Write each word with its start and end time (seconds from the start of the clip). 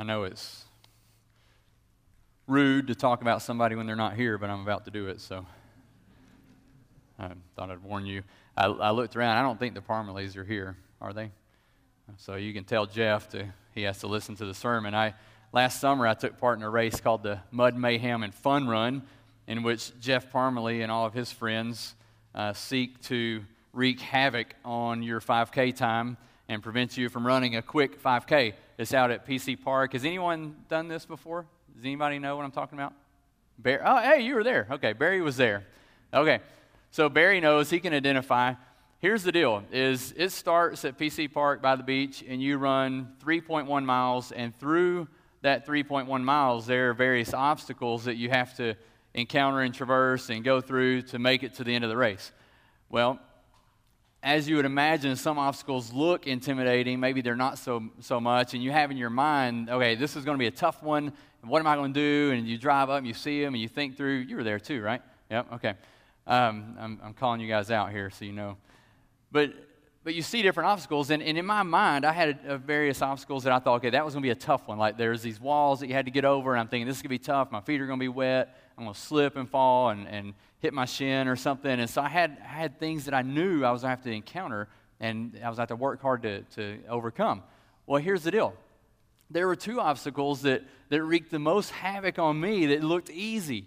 I 0.00 0.04
know 0.04 0.22
it's 0.22 0.64
rude 2.46 2.86
to 2.86 2.94
talk 2.94 3.20
about 3.20 3.42
somebody 3.42 3.74
when 3.74 3.86
they're 3.86 3.96
not 3.96 4.14
here, 4.14 4.38
but 4.38 4.48
I'm 4.48 4.60
about 4.60 4.84
to 4.84 4.92
do 4.92 5.08
it, 5.08 5.20
so 5.20 5.44
I 7.18 7.30
thought 7.56 7.72
I'd 7.72 7.82
warn 7.82 8.06
you. 8.06 8.22
I, 8.56 8.66
I 8.66 8.90
looked 8.90 9.16
around. 9.16 9.38
I 9.38 9.42
don't 9.42 9.58
think 9.58 9.74
the 9.74 9.80
Parmalees 9.80 10.36
are 10.36 10.44
here, 10.44 10.76
are 11.00 11.12
they? 11.12 11.32
So 12.16 12.36
you 12.36 12.54
can 12.54 12.62
tell 12.62 12.86
Jeff 12.86 13.28
to, 13.30 13.52
he 13.74 13.82
has 13.82 13.98
to 13.98 14.06
listen 14.06 14.36
to 14.36 14.46
the 14.46 14.54
sermon. 14.54 14.94
I 14.94 15.14
last 15.52 15.80
summer 15.80 16.06
I 16.06 16.14
took 16.14 16.38
part 16.38 16.58
in 16.58 16.62
a 16.62 16.70
race 16.70 17.00
called 17.00 17.24
the 17.24 17.40
Mud 17.50 17.76
Mayhem 17.76 18.22
and 18.22 18.32
Fun 18.32 18.68
Run, 18.68 19.02
in 19.48 19.64
which 19.64 19.98
Jeff 19.98 20.30
Parmalee 20.30 20.80
and 20.80 20.92
all 20.92 21.06
of 21.06 21.12
his 21.12 21.32
friends 21.32 21.96
uh, 22.36 22.52
seek 22.52 23.02
to 23.06 23.42
wreak 23.72 23.98
havoc 23.98 24.54
on 24.64 25.02
your 25.02 25.20
5K 25.20 25.74
time 25.74 26.16
and 26.48 26.62
prevent 26.62 26.96
you 26.96 27.08
from 27.08 27.26
running 27.26 27.56
a 27.56 27.62
quick 27.62 28.00
5K. 28.00 28.54
It's 28.78 28.94
out 28.94 29.10
at 29.10 29.26
PC 29.26 29.60
Park. 29.60 29.92
Has 29.94 30.04
anyone 30.04 30.54
done 30.68 30.86
this 30.86 31.04
before? 31.04 31.46
Does 31.74 31.84
anybody 31.84 32.20
know 32.20 32.36
what 32.36 32.44
I'm 32.44 32.52
talking 32.52 32.78
about? 32.78 32.94
Barry, 33.58 33.80
oh, 33.84 33.98
hey, 33.98 34.20
you 34.20 34.36
were 34.36 34.44
there. 34.44 34.68
Okay, 34.70 34.92
Barry 34.92 35.20
was 35.20 35.36
there. 35.36 35.66
Okay, 36.14 36.38
so 36.92 37.08
Barry 37.08 37.40
knows 37.40 37.70
he 37.70 37.80
can 37.80 37.92
identify. 37.92 38.54
Here's 39.00 39.24
the 39.24 39.32
deal: 39.32 39.64
is 39.72 40.14
it 40.16 40.30
starts 40.30 40.84
at 40.84 40.96
PC 40.96 41.32
Park 41.32 41.60
by 41.60 41.74
the 41.74 41.82
beach, 41.82 42.22
and 42.26 42.40
you 42.40 42.56
run 42.56 43.14
3.1 43.24 43.84
miles, 43.84 44.30
and 44.30 44.54
through 44.54 45.08
that 45.42 45.66
3.1 45.66 46.22
miles, 46.22 46.64
there 46.66 46.90
are 46.90 46.94
various 46.94 47.34
obstacles 47.34 48.04
that 48.04 48.14
you 48.14 48.30
have 48.30 48.56
to 48.58 48.76
encounter 49.12 49.62
and 49.62 49.74
traverse 49.74 50.30
and 50.30 50.44
go 50.44 50.60
through 50.60 51.02
to 51.02 51.18
make 51.18 51.42
it 51.42 51.54
to 51.54 51.64
the 51.64 51.74
end 51.74 51.82
of 51.82 51.90
the 51.90 51.96
race. 51.96 52.30
Well, 52.88 53.18
as 54.22 54.48
you 54.48 54.56
would 54.56 54.64
imagine, 54.64 55.14
some 55.16 55.38
obstacles 55.38 55.92
look 55.92 56.26
intimidating. 56.26 56.98
Maybe 56.98 57.20
they're 57.20 57.36
not 57.36 57.58
so, 57.58 57.84
so 58.00 58.20
much. 58.20 58.54
And 58.54 58.62
you 58.62 58.72
have 58.72 58.90
in 58.90 58.96
your 58.96 59.10
mind, 59.10 59.70
okay, 59.70 59.94
this 59.94 60.16
is 60.16 60.24
going 60.24 60.36
to 60.36 60.38
be 60.38 60.48
a 60.48 60.52
tough 60.52 60.82
one. 60.82 61.12
What 61.42 61.60
am 61.60 61.68
I 61.68 61.76
going 61.76 61.94
to 61.94 62.00
do? 62.00 62.32
And 62.32 62.46
you 62.46 62.58
drive 62.58 62.90
up 62.90 62.98
and 62.98 63.06
you 63.06 63.14
see 63.14 63.42
them 63.42 63.54
and 63.54 63.62
you 63.62 63.68
think 63.68 63.96
through. 63.96 64.18
You 64.18 64.36
were 64.36 64.44
there 64.44 64.58
too, 64.58 64.82
right? 64.82 65.00
Yep, 65.30 65.52
okay. 65.54 65.74
Um, 66.26 66.76
I'm, 66.78 67.00
I'm 67.02 67.14
calling 67.14 67.40
you 67.40 67.48
guys 67.48 67.70
out 67.70 67.92
here 67.92 68.10
so 68.10 68.24
you 68.24 68.32
know. 68.32 68.56
But, 69.30 69.52
but 70.02 70.14
you 70.14 70.22
see 70.22 70.42
different 70.42 70.68
obstacles. 70.68 71.10
And, 71.10 71.22
and 71.22 71.38
in 71.38 71.46
my 71.46 71.62
mind, 71.62 72.04
I 72.04 72.12
had 72.12 72.40
a, 72.44 72.54
a 72.54 72.58
various 72.58 73.00
obstacles 73.02 73.44
that 73.44 73.52
I 73.52 73.60
thought, 73.60 73.76
okay, 73.76 73.90
that 73.90 74.04
was 74.04 74.14
going 74.14 74.22
to 74.22 74.26
be 74.26 74.30
a 74.30 74.34
tough 74.34 74.66
one. 74.66 74.78
Like 74.78 74.98
there's 74.98 75.22
these 75.22 75.40
walls 75.40 75.78
that 75.78 75.86
you 75.86 75.94
had 75.94 76.06
to 76.06 76.10
get 76.10 76.24
over. 76.24 76.52
And 76.52 76.60
I'm 76.60 76.66
thinking, 76.66 76.88
this 76.88 76.96
is 76.96 77.02
going 77.02 77.16
to 77.16 77.20
be 77.20 77.24
tough. 77.24 77.52
My 77.52 77.60
feet 77.60 77.80
are 77.80 77.86
going 77.86 78.00
to 78.00 78.04
be 78.04 78.08
wet. 78.08 78.58
I'm 78.76 78.84
going 78.84 78.94
to 78.94 79.00
slip 79.00 79.36
and 79.36 79.48
fall 79.48 79.90
and, 79.90 80.08
and 80.08 80.34
hit 80.60 80.74
my 80.74 80.84
shin 80.84 81.28
or 81.28 81.36
something. 81.36 81.80
And 81.80 81.88
so 81.88 82.02
I 82.02 82.08
had, 82.08 82.36
I 82.42 82.48
had 82.48 82.78
things 82.78 83.04
that 83.04 83.14
I 83.14 83.22
knew 83.22 83.64
I 83.64 83.70
was 83.70 83.82
going 83.82 83.90
to 83.90 83.96
have 83.96 84.04
to 84.04 84.10
encounter 84.10 84.68
and 85.00 85.38
I 85.42 85.48
was 85.48 85.56
going 85.56 85.68
to 85.68 85.72
have 85.72 85.78
to 85.78 85.82
work 85.82 86.02
hard 86.02 86.22
to, 86.22 86.42
to 86.56 86.78
overcome. 86.88 87.42
Well, 87.86 88.02
here's 88.02 88.22
the 88.22 88.30
deal 88.30 88.54
there 89.30 89.46
were 89.46 89.56
two 89.56 89.78
obstacles 89.80 90.42
that, 90.42 90.62
that 90.88 91.02
wreaked 91.02 91.30
the 91.30 91.38
most 91.38 91.70
havoc 91.70 92.18
on 92.18 92.40
me 92.40 92.66
that 92.66 92.82
looked 92.82 93.10
easy. 93.10 93.66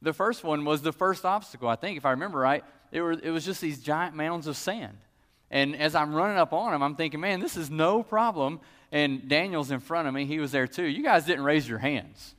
The 0.00 0.12
first 0.12 0.44
one 0.44 0.64
was 0.64 0.82
the 0.82 0.92
first 0.92 1.24
obstacle, 1.24 1.68
I 1.68 1.76
think, 1.76 1.96
if 1.96 2.06
I 2.06 2.12
remember 2.12 2.38
right. 2.38 2.64
It, 2.92 3.00
were, 3.00 3.12
it 3.12 3.30
was 3.30 3.44
just 3.44 3.60
these 3.60 3.80
giant 3.80 4.14
mounds 4.14 4.46
of 4.46 4.56
sand. 4.56 4.96
And 5.50 5.74
as 5.74 5.94
I'm 5.94 6.14
running 6.14 6.38
up 6.38 6.52
on 6.52 6.72
them, 6.72 6.82
I'm 6.82 6.94
thinking, 6.94 7.20
man, 7.20 7.40
this 7.40 7.56
is 7.56 7.70
no 7.70 8.02
problem. 8.02 8.60
And 8.90 9.28
Daniel's 9.28 9.70
in 9.70 9.80
front 9.80 10.08
of 10.08 10.14
me. 10.14 10.24
He 10.24 10.38
was 10.38 10.52
there 10.52 10.66
too. 10.66 10.84
You 10.84 11.02
guys 11.02 11.24
didn't 11.24 11.44
raise 11.44 11.68
your 11.68 11.78
hands 11.78 12.34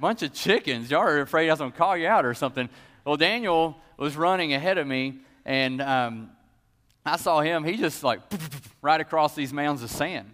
bunch 0.00 0.22
of 0.22 0.32
chickens. 0.32 0.90
Y'all 0.90 1.00
are 1.00 1.20
afraid 1.20 1.48
I 1.48 1.52
was 1.52 1.58
going 1.58 1.72
to 1.72 1.78
call 1.78 1.96
you 1.96 2.06
out 2.06 2.24
or 2.24 2.34
something. 2.34 2.68
Well, 3.04 3.16
Daniel 3.16 3.76
was 3.96 4.16
running 4.16 4.52
ahead 4.54 4.78
of 4.78 4.86
me, 4.86 5.18
and 5.44 5.80
um, 5.80 6.30
I 7.04 7.16
saw 7.16 7.40
him. 7.40 7.64
He 7.64 7.76
just 7.76 8.04
like 8.04 8.20
right 8.82 9.00
across 9.00 9.34
these 9.34 9.52
mounds 9.52 9.82
of 9.82 9.90
sand. 9.90 10.30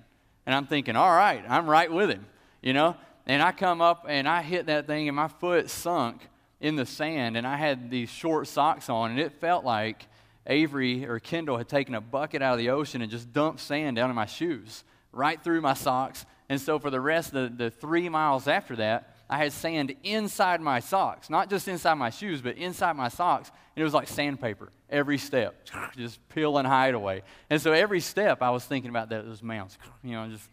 And 0.46 0.54
I'm 0.54 0.66
thinking, 0.66 0.96
all 0.96 1.10
right, 1.10 1.42
I'm 1.48 1.66
right 1.68 1.90
with 1.90 2.10
him, 2.10 2.26
you 2.62 2.72
know? 2.72 2.96
And 3.26 3.42
I 3.42 3.52
come 3.52 3.80
up 3.80 4.04
and 4.06 4.28
I 4.28 4.42
hit 4.42 4.66
that 4.66 4.86
thing, 4.86 5.08
and 5.08 5.16
my 5.16 5.28
foot 5.28 5.70
sunk 5.70 6.20
in 6.60 6.76
the 6.76 6.86
sand, 6.86 7.36
and 7.36 7.46
I 7.46 7.56
had 7.56 7.90
these 7.90 8.10
short 8.10 8.46
socks 8.46 8.88
on, 8.88 9.12
and 9.12 9.20
it 9.20 9.32
felt 9.40 9.64
like 9.64 10.06
Avery 10.46 11.06
or 11.06 11.18
Kendall 11.18 11.56
had 11.56 11.68
taken 11.68 11.94
a 11.94 12.00
bucket 12.00 12.42
out 12.42 12.52
of 12.52 12.58
the 12.58 12.70
ocean 12.70 13.00
and 13.00 13.10
just 13.10 13.32
dumped 13.32 13.60
sand 13.60 13.96
down 13.96 14.10
in 14.10 14.16
my 14.16 14.26
shoes, 14.26 14.84
right 15.12 15.42
through 15.42 15.62
my 15.62 15.74
socks. 15.74 16.26
And 16.48 16.60
so 16.60 16.78
for 16.78 16.90
the 16.90 17.00
rest 17.00 17.32
of 17.32 17.56
the, 17.56 17.64
the 17.64 17.70
three 17.70 18.08
miles 18.08 18.46
after 18.46 18.76
that, 18.76 19.13
I 19.28 19.38
had 19.38 19.52
sand 19.52 19.94
inside 20.02 20.60
my 20.60 20.80
socks, 20.80 21.30
not 21.30 21.48
just 21.48 21.66
inside 21.66 21.94
my 21.94 22.10
shoes, 22.10 22.42
but 22.42 22.56
inside 22.56 22.94
my 22.94 23.08
socks. 23.08 23.50
And 23.74 23.80
it 23.80 23.84
was 23.84 23.94
like 23.94 24.08
sandpaper 24.08 24.70
every 24.90 25.18
step, 25.18 25.54
just 25.96 26.26
peeling 26.28 26.60
and 26.60 26.68
hide 26.68 26.94
away. 26.94 27.22
And 27.50 27.60
so 27.60 27.72
every 27.72 28.00
step 28.00 28.42
I 28.42 28.50
was 28.50 28.64
thinking 28.64 28.90
about 28.90 29.08
that, 29.08 29.24
those 29.24 29.42
mounds, 29.42 29.78
you 30.02 30.12
know, 30.12 30.28
just 30.28 30.48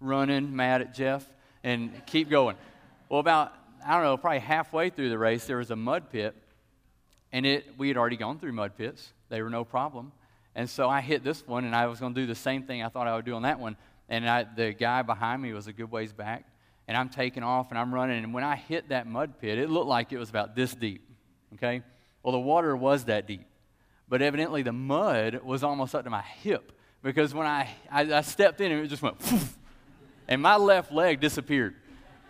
running 0.00 0.54
mad 0.56 0.80
at 0.80 0.94
Jeff 0.94 1.24
and 1.62 1.92
keep 2.06 2.28
going. 2.30 2.56
Well, 3.08 3.20
about, 3.20 3.52
I 3.86 3.94
don't 3.94 4.02
know, 4.02 4.16
probably 4.16 4.40
halfway 4.40 4.90
through 4.90 5.10
the 5.10 5.18
race, 5.18 5.46
there 5.46 5.58
was 5.58 5.70
a 5.70 5.76
mud 5.76 6.10
pit. 6.10 6.34
And 7.30 7.44
it, 7.44 7.66
we 7.78 7.88
had 7.88 7.96
already 7.96 8.16
gone 8.16 8.38
through 8.38 8.52
mud 8.52 8.76
pits, 8.76 9.12
they 9.28 9.42
were 9.42 9.50
no 9.50 9.64
problem. 9.64 10.12
And 10.54 10.70
so 10.70 10.88
I 10.88 11.00
hit 11.00 11.24
this 11.24 11.46
one, 11.46 11.64
and 11.64 11.74
I 11.74 11.86
was 11.86 11.98
going 11.98 12.14
to 12.14 12.20
do 12.20 12.26
the 12.26 12.34
same 12.34 12.62
thing 12.62 12.82
I 12.82 12.88
thought 12.88 13.08
I 13.08 13.16
would 13.16 13.24
do 13.24 13.34
on 13.34 13.42
that 13.42 13.58
one. 13.58 13.76
And 14.08 14.28
I, 14.28 14.44
the 14.44 14.72
guy 14.72 15.02
behind 15.02 15.42
me 15.42 15.52
was 15.52 15.66
a 15.66 15.72
good 15.72 15.90
ways 15.90 16.12
back 16.12 16.46
and 16.86 16.96
I'm 16.96 17.08
taking 17.08 17.42
off 17.42 17.70
and 17.70 17.78
I'm 17.78 17.94
running. 17.94 18.22
And 18.22 18.34
when 18.34 18.44
I 18.44 18.56
hit 18.56 18.90
that 18.90 19.06
mud 19.06 19.38
pit, 19.40 19.58
it 19.58 19.70
looked 19.70 19.88
like 19.88 20.12
it 20.12 20.18
was 20.18 20.30
about 20.30 20.54
this 20.54 20.74
deep. 20.74 21.08
Okay? 21.54 21.82
Well, 22.22 22.32
the 22.32 22.38
water 22.38 22.76
was 22.76 23.04
that 23.04 23.26
deep. 23.26 23.46
But 24.08 24.20
evidently, 24.22 24.62
the 24.62 24.72
mud 24.72 25.40
was 25.42 25.64
almost 25.64 25.94
up 25.94 26.04
to 26.04 26.10
my 26.10 26.22
hip 26.22 26.72
because 27.02 27.32
when 27.34 27.46
I, 27.46 27.70
I, 27.90 28.14
I 28.14 28.20
stepped 28.20 28.60
in, 28.60 28.70
it 28.70 28.86
just 28.88 29.02
went, 29.02 29.16
and 30.28 30.42
my 30.42 30.56
left 30.56 30.92
leg 30.92 31.20
disappeared. 31.20 31.74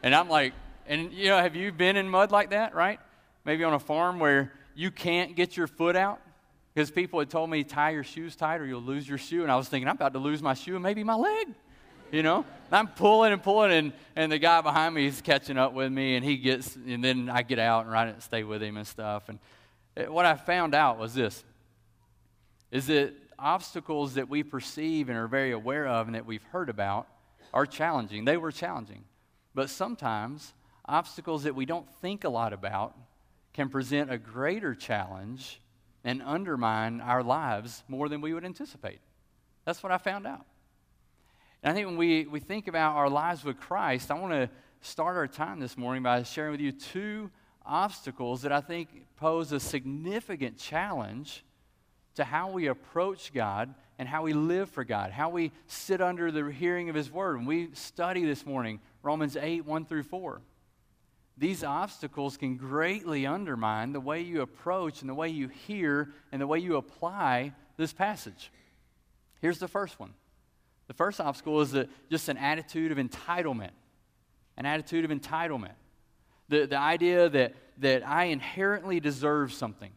And 0.02 0.14
I'm 0.14 0.28
like, 0.28 0.52
and 0.86 1.12
you 1.12 1.28
know, 1.28 1.38
have 1.38 1.56
you 1.56 1.72
been 1.72 1.96
in 1.96 2.08
mud 2.08 2.30
like 2.30 2.50
that, 2.50 2.74
right? 2.74 3.00
Maybe 3.44 3.64
on 3.64 3.72
a 3.72 3.78
farm 3.78 4.20
where 4.20 4.52
you 4.74 4.90
can't 4.90 5.34
get 5.34 5.56
your 5.56 5.66
foot 5.66 5.96
out? 5.96 6.20
Because 6.74 6.90
people 6.90 7.18
had 7.18 7.30
told 7.30 7.50
me, 7.50 7.64
tie 7.64 7.90
your 7.90 8.04
shoes 8.04 8.36
tight 8.36 8.60
or 8.60 8.66
you'll 8.66 8.82
lose 8.82 9.08
your 9.08 9.18
shoe. 9.18 9.42
And 9.42 9.50
I 9.50 9.56
was 9.56 9.68
thinking, 9.68 9.88
I'm 9.88 9.96
about 9.96 10.12
to 10.12 10.18
lose 10.18 10.42
my 10.42 10.54
shoe 10.54 10.74
and 10.74 10.82
maybe 10.82 11.04
my 11.04 11.14
leg 11.14 11.54
you 12.14 12.22
know? 12.22 12.44
I'm 12.70 12.88
pulling 12.88 13.32
and 13.32 13.42
pulling, 13.42 13.72
and, 13.72 13.92
and 14.16 14.32
the 14.32 14.38
guy 14.38 14.60
behind 14.60 14.94
me 14.94 15.06
is 15.06 15.20
catching 15.20 15.58
up 15.58 15.72
with 15.72 15.92
me, 15.92 16.16
and 16.16 16.24
he 16.24 16.36
gets, 16.36 16.76
and 16.76 17.02
then 17.02 17.28
I 17.28 17.42
get 17.42 17.58
out 17.58 17.84
and 17.84 17.92
ride 17.92 18.08
and 18.08 18.22
stay 18.22 18.42
with 18.44 18.62
him 18.62 18.76
and 18.76 18.86
stuff. 18.86 19.28
And 19.28 19.38
it, 19.96 20.12
what 20.12 20.26
I 20.26 20.34
found 20.34 20.74
out 20.74 20.98
was 20.98 21.14
this 21.14 21.44
is 22.70 22.86
that 22.88 23.14
obstacles 23.38 24.14
that 24.14 24.28
we 24.28 24.42
perceive 24.42 25.08
and 25.08 25.16
are 25.16 25.28
very 25.28 25.52
aware 25.52 25.86
of 25.86 26.06
and 26.06 26.14
that 26.16 26.26
we've 26.26 26.42
heard 26.44 26.68
about 26.68 27.06
are 27.52 27.66
challenging. 27.66 28.24
They 28.24 28.36
were 28.36 28.50
challenging. 28.50 29.04
But 29.54 29.70
sometimes 29.70 30.52
obstacles 30.84 31.44
that 31.44 31.54
we 31.54 31.66
don't 31.66 31.88
think 32.00 32.24
a 32.24 32.28
lot 32.28 32.52
about 32.52 32.96
can 33.52 33.68
present 33.68 34.10
a 34.10 34.18
greater 34.18 34.74
challenge 34.74 35.60
and 36.02 36.20
undermine 36.22 37.00
our 37.00 37.22
lives 37.22 37.84
more 37.88 38.08
than 38.08 38.20
we 38.20 38.34
would 38.34 38.44
anticipate. 38.44 38.98
That's 39.64 39.82
what 39.82 39.92
I 39.92 39.98
found 39.98 40.26
out. 40.26 40.44
And 41.64 41.70
I 41.70 41.74
think 41.74 41.86
when 41.86 41.96
we, 41.96 42.26
we 42.26 42.40
think 42.40 42.68
about 42.68 42.94
our 42.94 43.08
lives 43.08 43.42
with 43.42 43.58
Christ, 43.58 44.10
I 44.10 44.18
want 44.18 44.34
to 44.34 44.50
start 44.82 45.16
our 45.16 45.26
time 45.26 45.60
this 45.60 45.78
morning 45.78 46.02
by 46.02 46.22
sharing 46.22 46.52
with 46.52 46.60
you 46.60 46.72
two 46.72 47.30
obstacles 47.64 48.42
that 48.42 48.52
I 48.52 48.60
think 48.60 48.90
pose 49.16 49.50
a 49.50 49.58
significant 49.58 50.58
challenge 50.58 51.42
to 52.16 52.24
how 52.24 52.50
we 52.50 52.66
approach 52.66 53.32
God 53.32 53.74
and 53.98 54.06
how 54.06 54.24
we 54.24 54.34
live 54.34 54.68
for 54.68 54.84
God, 54.84 55.10
how 55.10 55.30
we 55.30 55.52
sit 55.66 56.02
under 56.02 56.30
the 56.30 56.52
hearing 56.52 56.90
of 56.90 56.94
His 56.94 57.10
Word. 57.10 57.38
And 57.38 57.46
we 57.46 57.70
study 57.72 58.26
this 58.26 58.44
morning 58.44 58.78
Romans 59.02 59.34
8, 59.34 59.64
1 59.64 59.86
through 59.86 60.02
4. 60.02 60.42
These 61.38 61.64
obstacles 61.64 62.36
can 62.36 62.58
greatly 62.58 63.26
undermine 63.26 63.94
the 63.94 64.00
way 64.00 64.20
you 64.20 64.42
approach 64.42 65.00
and 65.00 65.08
the 65.08 65.14
way 65.14 65.30
you 65.30 65.48
hear 65.48 66.10
and 66.30 66.42
the 66.42 66.46
way 66.46 66.58
you 66.58 66.76
apply 66.76 67.54
this 67.78 67.94
passage. 67.94 68.52
Here's 69.40 69.58
the 69.58 69.66
first 69.66 69.98
one 69.98 70.12
the 70.86 70.94
first 70.94 71.20
obstacle 71.20 71.60
is 71.60 71.74
a, 71.74 71.88
just 72.10 72.28
an 72.28 72.36
attitude 72.36 72.92
of 72.92 72.98
entitlement. 72.98 73.70
An 74.56 74.66
attitude 74.66 75.04
of 75.04 75.10
entitlement. 75.10 75.72
The, 76.48 76.66
the 76.66 76.78
idea 76.78 77.28
that, 77.28 77.54
that 77.78 78.06
I 78.06 78.24
inherently 78.24 79.00
deserve 79.00 79.52
something. 79.52 79.90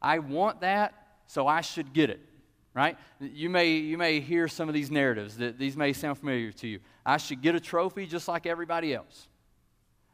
I 0.00 0.20
want 0.20 0.60
that, 0.60 0.94
so 1.26 1.46
I 1.46 1.60
should 1.60 1.92
get 1.92 2.10
it. 2.10 2.20
Right? 2.72 2.96
You 3.20 3.50
may, 3.50 3.72
you 3.72 3.98
may 3.98 4.20
hear 4.20 4.46
some 4.46 4.68
of 4.68 4.74
these 4.74 4.90
narratives 4.90 5.36
that 5.38 5.58
these 5.58 5.76
may 5.76 5.92
sound 5.92 6.18
familiar 6.18 6.52
to 6.52 6.68
you. 6.68 6.78
I 7.04 7.16
should 7.16 7.42
get 7.42 7.56
a 7.56 7.60
trophy 7.60 8.06
just 8.06 8.28
like 8.28 8.46
everybody 8.46 8.94
else. 8.94 9.26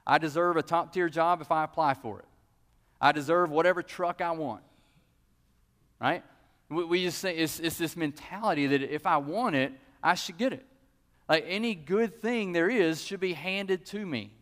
I 0.06 0.18
deserve 0.18 0.56
a 0.56 0.62
top 0.62 0.92
tier 0.92 1.10
job 1.10 1.42
if 1.42 1.52
I 1.52 1.64
apply 1.64 1.94
for 1.94 2.20
it. 2.20 2.24
I 2.98 3.12
deserve 3.12 3.50
whatever 3.50 3.82
truck 3.82 4.22
I 4.22 4.30
want. 4.30 4.62
Right? 6.00 6.22
We, 6.70 6.84
we 6.84 7.02
just 7.04 7.18
say 7.18 7.36
it's, 7.36 7.60
it's 7.60 7.76
this 7.76 7.94
mentality 7.94 8.66
that 8.68 8.82
if 8.82 9.06
I 9.06 9.18
want 9.18 9.54
it, 9.54 9.72
I 10.02 10.14
should 10.14 10.38
get 10.38 10.52
it. 10.52 10.66
Like 11.28 11.44
any 11.48 11.74
good 11.74 12.20
thing 12.20 12.52
there 12.52 12.70
is 12.70 13.02
should 13.02 13.20
be 13.20 13.32
handed 13.32 13.86
to 13.86 14.04
me. 14.04 14.32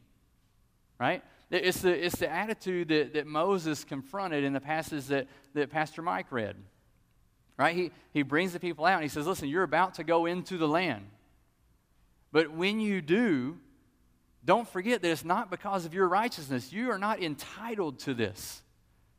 Right? 0.98 1.22
It's 1.50 1.82
the, 1.82 2.04
it's 2.04 2.16
the 2.16 2.30
attitude 2.30 2.88
that, 2.88 3.14
that 3.14 3.26
Moses 3.26 3.84
confronted 3.84 4.44
in 4.44 4.52
the 4.52 4.60
passage 4.60 5.06
that, 5.06 5.26
that 5.54 5.70
Pastor 5.70 6.02
Mike 6.02 6.30
read. 6.30 6.56
Right? 7.56 7.76
He, 7.76 7.90
he 8.12 8.22
brings 8.22 8.52
the 8.52 8.60
people 8.60 8.84
out 8.84 8.94
and 8.94 9.02
he 9.02 9.08
says, 9.08 9.26
Listen, 9.26 9.48
you're 9.48 9.62
about 9.62 9.94
to 9.94 10.04
go 10.04 10.26
into 10.26 10.58
the 10.58 10.68
land. 10.68 11.06
But 12.32 12.50
when 12.50 12.80
you 12.80 13.00
do, 13.00 13.58
don't 14.44 14.68
forget 14.68 15.02
that 15.02 15.10
it's 15.10 15.24
not 15.24 15.50
because 15.50 15.86
of 15.86 15.94
your 15.94 16.08
righteousness. 16.08 16.72
You 16.72 16.90
are 16.90 16.98
not 16.98 17.22
entitled 17.22 18.00
to 18.00 18.14
this. 18.14 18.62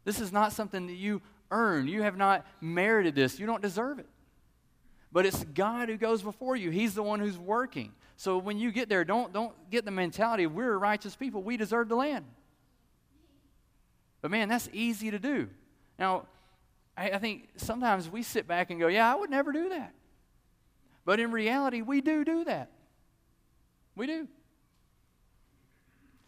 This 0.03 0.19
is 0.19 0.31
not 0.31 0.51
something 0.51 0.87
that 0.87 0.95
you 0.95 1.21
earn. 1.49 1.87
You 1.87 2.03
have 2.03 2.17
not 2.17 2.45
merited 2.61 3.15
this. 3.15 3.39
You 3.39 3.45
don't 3.45 3.61
deserve 3.61 3.99
it. 3.99 4.07
But 5.15 5.25
it's 5.25 5.45
God 5.45 5.87
who 5.87 5.95
goes 5.95 6.21
before 6.21 6.57
you. 6.57 6.71
He's 6.71 6.93
the 6.93 7.01
one 7.01 7.21
who's 7.21 7.37
working. 7.37 7.93
So 8.17 8.37
when 8.37 8.59
you 8.59 8.69
get 8.69 8.89
there, 8.89 9.05
don't, 9.05 9.31
don't 9.31 9.53
get 9.71 9.85
the 9.85 9.91
mentality 9.91 10.45
we're 10.45 10.77
righteous 10.77 11.15
people. 11.15 11.41
We 11.41 11.55
deserve 11.55 11.87
the 11.87 11.95
land. 11.95 12.25
But 14.21 14.29
man, 14.29 14.49
that's 14.49 14.67
easy 14.73 15.11
to 15.11 15.17
do. 15.17 15.47
Now, 15.97 16.25
I, 16.97 17.11
I 17.11 17.17
think 17.19 17.47
sometimes 17.55 18.09
we 18.09 18.23
sit 18.23 18.45
back 18.45 18.71
and 18.71 18.77
go, 18.77 18.87
yeah, 18.87 19.09
I 19.09 19.15
would 19.15 19.29
never 19.29 19.53
do 19.53 19.69
that. 19.69 19.93
But 21.05 21.21
in 21.21 21.31
reality, 21.31 21.81
we 21.81 22.01
do 22.01 22.25
do 22.25 22.43
that. 22.43 22.69
We 23.95 24.07
do. 24.07 24.27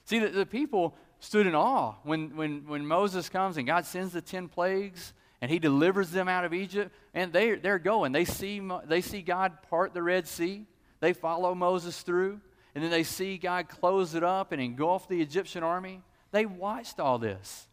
See, 0.05 0.19
the, 0.19 0.29
the 0.29 0.45
people 0.45 0.95
stood 1.19 1.45
in 1.45 1.55
awe 1.55 1.95
when, 2.03 2.37
when, 2.37 2.65
when 2.65 2.87
Moses 2.87 3.27
comes 3.27 3.57
and 3.57 3.67
God 3.67 3.85
sends 3.85 4.13
the 4.13 4.21
10 4.21 4.47
plagues 4.47 5.11
and 5.41 5.51
he 5.51 5.59
delivers 5.59 6.09
them 6.09 6.27
out 6.27 6.45
of 6.45 6.53
Egypt, 6.53 6.91
and 7.13 7.31
they, 7.31 7.55
they're 7.55 7.79
going. 7.79 8.11
They 8.11 8.25
see, 8.25 8.61
they 8.85 9.01
see 9.01 9.21
God 9.21 9.61
part 9.69 9.93
the 9.93 10.01
Red 10.01 10.27
Sea, 10.27 10.65
they 10.99 11.13
follow 11.13 11.53
Moses 11.53 12.01
through, 12.01 12.39
and 12.73 12.83
then 12.83 12.91
they 12.91 13.03
see 13.03 13.37
God 13.37 13.69
close 13.69 14.15
it 14.15 14.23
up 14.23 14.51
and 14.51 14.61
engulf 14.61 15.07
the 15.07 15.21
Egyptian 15.21 15.63
army. 15.63 16.01
They 16.31 16.45
watched 16.45 16.99
all 16.99 17.19
this. 17.19 17.67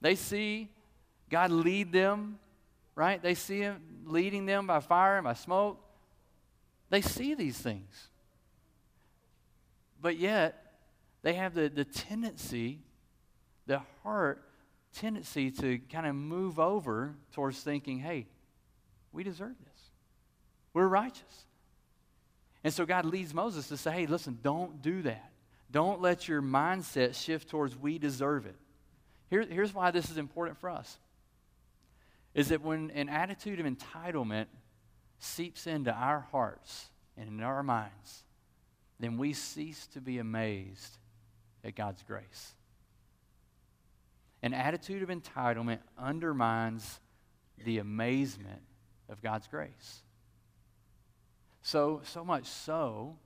They 0.00 0.14
see 0.14 0.70
God 1.30 1.50
lead 1.50 1.92
them, 1.92 2.38
right? 2.94 3.22
They 3.22 3.34
see 3.34 3.60
Him 3.60 3.80
leading 4.04 4.46
them 4.46 4.66
by 4.66 4.80
fire 4.80 5.16
and 5.16 5.24
by 5.24 5.34
smoke. 5.34 5.78
They 6.90 7.00
see 7.00 7.34
these 7.34 7.56
things. 7.56 8.08
But 10.00 10.16
yet, 10.16 10.72
they 11.22 11.34
have 11.34 11.54
the, 11.54 11.68
the 11.68 11.84
tendency, 11.84 12.80
the 13.66 13.82
heart 14.02 14.42
tendency 14.94 15.50
to 15.50 15.78
kind 15.90 16.06
of 16.06 16.14
move 16.14 16.58
over 16.58 17.14
towards 17.32 17.60
thinking, 17.60 17.98
hey, 17.98 18.26
we 19.12 19.22
deserve 19.22 19.56
this. 19.58 19.82
We're 20.72 20.88
righteous. 20.88 21.44
And 22.62 22.72
so 22.72 22.84
God 22.84 23.04
leads 23.04 23.32
Moses 23.32 23.68
to 23.68 23.76
say, 23.76 23.90
hey, 23.90 24.06
listen, 24.06 24.38
don't 24.42 24.82
do 24.82 25.02
that. 25.02 25.30
Don't 25.70 26.00
let 26.00 26.28
your 26.28 26.42
mindset 26.42 27.14
shift 27.14 27.48
towards 27.48 27.76
we 27.76 27.98
deserve 27.98 28.46
it. 28.46 28.56
Here, 29.30 29.46
here's 29.48 29.72
why 29.72 29.90
this 29.90 30.10
is 30.10 30.16
important 30.16 30.58
for 30.58 30.68
us 30.68 30.98
is 32.34 32.48
that 32.48 32.62
when 32.62 32.90
an 32.92 33.08
attitude 33.08 33.58
of 33.58 33.66
entitlement 33.66 34.46
seeps 35.18 35.66
into 35.66 35.92
our 35.92 36.20
hearts 36.30 36.88
and 37.16 37.28
in 37.28 37.42
our 37.42 37.62
minds, 37.62 38.24
then 39.00 39.16
we 39.16 39.32
cease 39.32 39.86
to 39.88 40.00
be 40.00 40.18
amazed 40.18 40.98
at 41.64 41.74
God's 41.74 42.02
grace. 42.02 42.54
An 44.42 44.54
attitude 44.54 45.02
of 45.02 45.08
entitlement 45.08 45.80
undermines 45.98 47.00
the 47.62 47.78
amazement 47.78 48.62
of 49.08 49.20
God's 49.20 49.46
grace. 49.48 50.02
So, 51.62 52.00
so 52.04 52.24
much 52.24 52.46
so 52.46 53.16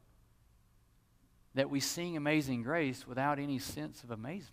that 1.54 1.70
we 1.70 1.80
sing 1.80 2.16
Amazing 2.16 2.62
Grace 2.62 3.06
without 3.06 3.38
any 3.38 3.58
sense 3.58 4.02
of 4.02 4.10
amazement. 4.10 4.50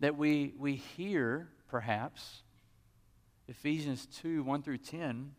That 0.00 0.16
we, 0.16 0.54
we 0.58 0.76
hear, 0.76 1.48
perhaps, 1.68 2.42
Ephesians 3.48 4.06
2 4.22 4.42
1 4.44 4.62
through 4.62 4.78
10, 4.78 5.32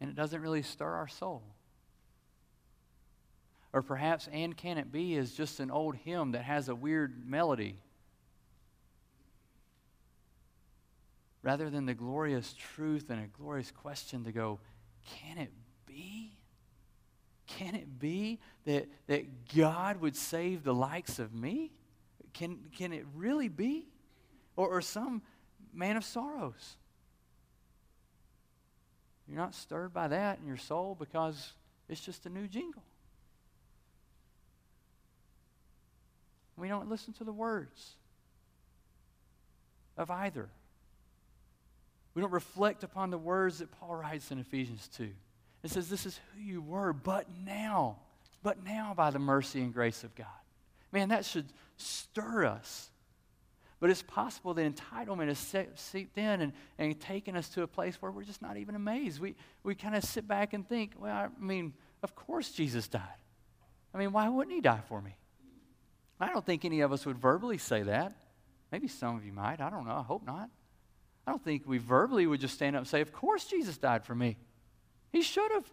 and 0.00 0.10
it 0.10 0.16
doesn't 0.16 0.40
really 0.40 0.62
stir 0.62 0.88
our 0.88 1.08
soul. 1.08 1.42
Or 3.72 3.82
perhaps, 3.82 4.28
and 4.32 4.56
can 4.56 4.76
it 4.76 4.92
be, 4.92 5.14
is 5.14 5.32
just 5.32 5.60
an 5.60 5.70
old 5.70 5.96
hymn 5.96 6.32
that 6.32 6.42
has 6.42 6.68
a 6.68 6.74
weird 6.74 7.26
melody. 7.26 7.78
Rather 11.42 11.70
than 11.70 11.86
the 11.86 11.94
glorious 11.94 12.54
truth 12.54 13.10
and 13.10 13.20
a 13.20 13.26
glorious 13.26 13.70
question 13.70 14.24
to 14.24 14.32
go, 14.32 14.60
can 15.06 15.38
it 15.38 15.50
be? 15.86 16.32
Can 17.46 17.74
it 17.74 17.98
be 17.98 18.38
that, 18.64 18.88
that 19.08 19.54
God 19.54 20.00
would 20.00 20.16
save 20.16 20.64
the 20.64 20.74
likes 20.74 21.18
of 21.18 21.34
me? 21.34 21.72
Can, 22.32 22.58
can 22.76 22.92
it 22.92 23.04
really 23.14 23.48
be? 23.48 23.88
Or, 24.54 24.68
or 24.68 24.80
some 24.80 25.22
man 25.72 25.96
of 25.96 26.04
sorrows? 26.04 26.76
You're 29.26 29.38
not 29.38 29.54
stirred 29.54 29.92
by 29.92 30.08
that 30.08 30.38
in 30.40 30.46
your 30.46 30.56
soul 30.56 30.96
because 30.98 31.52
it's 31.88 32.00
just 32.00 32.26
a 32.26 32.28
new 32.28 32.46
jingle. 32.46 32.82
We 36.62 36.68
don't 36.68 36.88
listen 36.88 37.12
to 37.14 37.24
the 37.24 37.32
words 37.32 37.96
of 39.96 40.12
either. 40.12 40.48
We 42.14 42.22
don't 42.22 42.30
reflect 42.30 42.84
upon 42.84 43.10
the 43.10 43.18
words 43.18 43.58
that 43.58 43.72
Paul 43.72 43.96
writes 43.96 44.30
in 44.30 44.38
Ephesians 44.38 44.88
2. 44.96 45.10
It 45.64 45.70
says, 45.72 45.88
This 45.88 46.06
is 46.06 46.20
who 46.32 46.40
you 46.40 46.62
were, 46.62 46.92
but 46.92 47.26
now, 47.44 47.96
but 48.44 48.62
now 48.62 48.94
by 48.96 49.10
the 49.10 49.18
mercy 49.18 49.60
and 49.60 49.74
grace 49.74 50.04
of 50.04 50.14
God. 50.14 50.28
Man, 50.92 51.08
that 51.08 51.24
should 51.24 51.46
stir 51.78 52.44
us. 52.44 52.90
But 53.80 53.90
it's 53.90 54.02
possible 54.02 54.54
that 54.54 54.72
entitlement 54.72 55.26
has 55.26 55.56
seeped 55.74 56.16
in 56.16 56.42
and, 56.42 56.52
and 56.78 57.00
taken 57.00 57.34
us 57.34 57.48
to 57.48 57.62
a 57.62 57.66
place 57.66 58.00
where 58.00 58.12
we're 58.12 58.22
just 58.22 58.40
not 58.40 58.56
even 58.56 58.76
amazed. 58.76 59.18
We, 59.20 59.34
we 59.64 59.74
kind 59.74 59.96
of 59.96 60.04
sit 60.04 60.28
back 60.28 60.52
and 60.52 60.64
think, 60.68 60.92
well, 60.96 61.12
I 61.12 61.28
mean, 61.40 61.72
of 62.04 62.14
course 62.14 62.52
Jesus 62.52 62.86
died. 62.86 63.02
I 63.92 63.98
mean, 63.98 64.12
why 64.12 64.28
wouldn't 64.28 64.54
he 64.54 64.60
die 64.60 64.82
for 64.88 65.02
me? 65.02 65.16
I 66.22 66.28
don't 66.28 66.46
think 66.46 66.64
any 66.64 66.80
of 66.80 66.92
us 66.92 67.04
would 67.04 67.18
verbally 67.18 67.58
say 67.58 67.82
that. 67.82 68.14
Maybe 68.70 68.86
some 68.86 69.16
of 69.16 69.24
you 69.24 69.32
might. 69.32 69.60
I 69.60 69.70
don't 69.70 69.84
know. 69.84 69.96
I 69.96 70.02
hope 70.02 70.24
not. 70.24 70.48
I 71.26 71.30
don't 71.30 71.42
think 71.42 71.64
we 71.66 71.78
verbally 71.78 72.26
would 72.26 72.40
just 72.40 72.54
stand 72.54 72.76
up 72.76 72.80
and 72.80 72.88
say, 72.88 73.00
Of 73.00 73.12
course 73.12 73.44
Jesus 73.44 73.76
died 73.76 74.04
for 74.04 74.14
me. 74.14 74.36
He 75.10 75.22
should 75.22 75.50
have. 75.52 75.64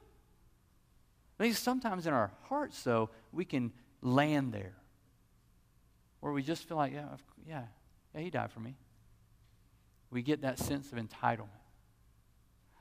I 1.39 1.43
think 1.43 1.55
sometimes 1.55 2.07
in 2.07 2.13
our 2.13 2.31
hearts, 2.43 2.81
though, 2.83 3.11
we 3.31 3.45
can 3.45 3.71
land 4.01 4.51
there. 4.51 4.73
where 6.19 6.33
we 6.33 6.41
just 6.43 6.67
feel 6.67 6.77
like, 6.77 6.93
yeah, 6.93 7.05
yeah, 7.47 7.63
yeah, 8.13 8.21
he 8.21 8.29
died 8.29 8.51
for 8.51 8.59
me. 8.59 8.75
We 10.11 10.21
get 10.23 10.41
that 10.41 10.57
sense 10.57 10.91
of 10.91 10.97
entitlement. 10.97 11.47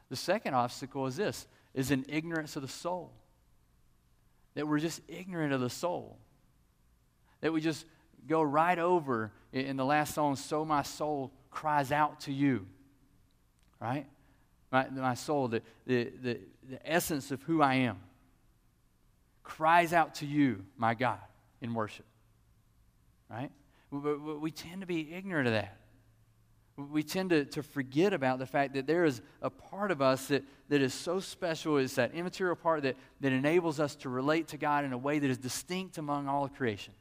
The 0.09 0.17
second 0.17 0.55
obstacle 0.55 1.07
is 1.07 1.17
this 1.17 1.47
is 1.75 1.91
an 1.91 2.07
ignorance 2.09 2.57
of 2.57 2.63
the 2.63 2.69
soul. 2.69 3.13
That 4.55 4.67
we're 4.67 4.79
just 4.79 5.03
ignorant 5.07 5.53
of 5.53 5.61
the 5.61 5.71
soul. 5.71 6.19
That 7.41 7.53
we 7.53 7.61
just 7.61 7.87
go 8.27 8.43
right 8.43 8.79
over 8.79 9.33
in 9.53 9.77
the 9.77 9.85
last 9.85 10.15
song, 10.15 10.37
So 10.37 10.65
My 10.65 10.83
Soul 10.83 11.33
cries 11.51 11.93
out 11.93 12.21
to 12.21 12.33
you, 12.33 12.67
right? 13.81 14.07
My, 14.71 14.89
my 14.91 15.15
soul, 15.15 15.49
the, 15.49 15.63
the, 15.87 16.13
the, 16.23 16.41
the 16.69 16.91
essence 16.93 17.31
of 17.31 17.43
who 17.43 17.63
I 17.63 17.75
am, 17.75 17.99
cries 19.43 19.93
out 19.93 20.17
to 20.17 20.27
you, 20.27 20.65
my 20.77 20.95
God, 20.95 21.21
in 21.63 21.73
worship, 21.73 22.05
right? 23.31 23.51
We, 23.91 24.15
we 24.37 24.51
tend 24.51 24.83
to 24.83 24.87
be 24.87 25.13
ignorant 25.15 25.47
of 25.47 25.55
that. 25.55 25.79
We 26.77 27.03
tend 27.03 27.31
to, 27.31 27.45
to 27.47 27.63
forget 27.63 28.13
about 28.13 28.39
the 28.39 28.47
fact 28.47 28.75
that 28.75 28.87
there 28.87 29.05
is 29.05 29.21
a 29.43 29.51
part 29.51 29.91
of 29.91 30.01
us 30.01 30.27
that, 30.27 30.45
that 30.69 30.81
is 30.81 30.95
so 30.95 31.19
special. 31.19 31.79
It's 31.79 31.95
that 31.95 32.15
immaterial 32.15 32.55
part 32.55 32.83
that, 32.83 32.97
that 33.21 33.33
enables 33.33 33.81
us 33.81 33.97
to 33.97 34.09
relate 34.09 34.49
to 34.49 34.59
God 34.59 34.85
in 34.85 34.93
a 34.93 34.99
way 34.99 35.19
that 35.19 35.29
is 35.29 35.39
distinct 35.39 35.99
among 35.99 36.29
all 36.29 36.45
of 36.45 36.55
creation. 36.55 36.93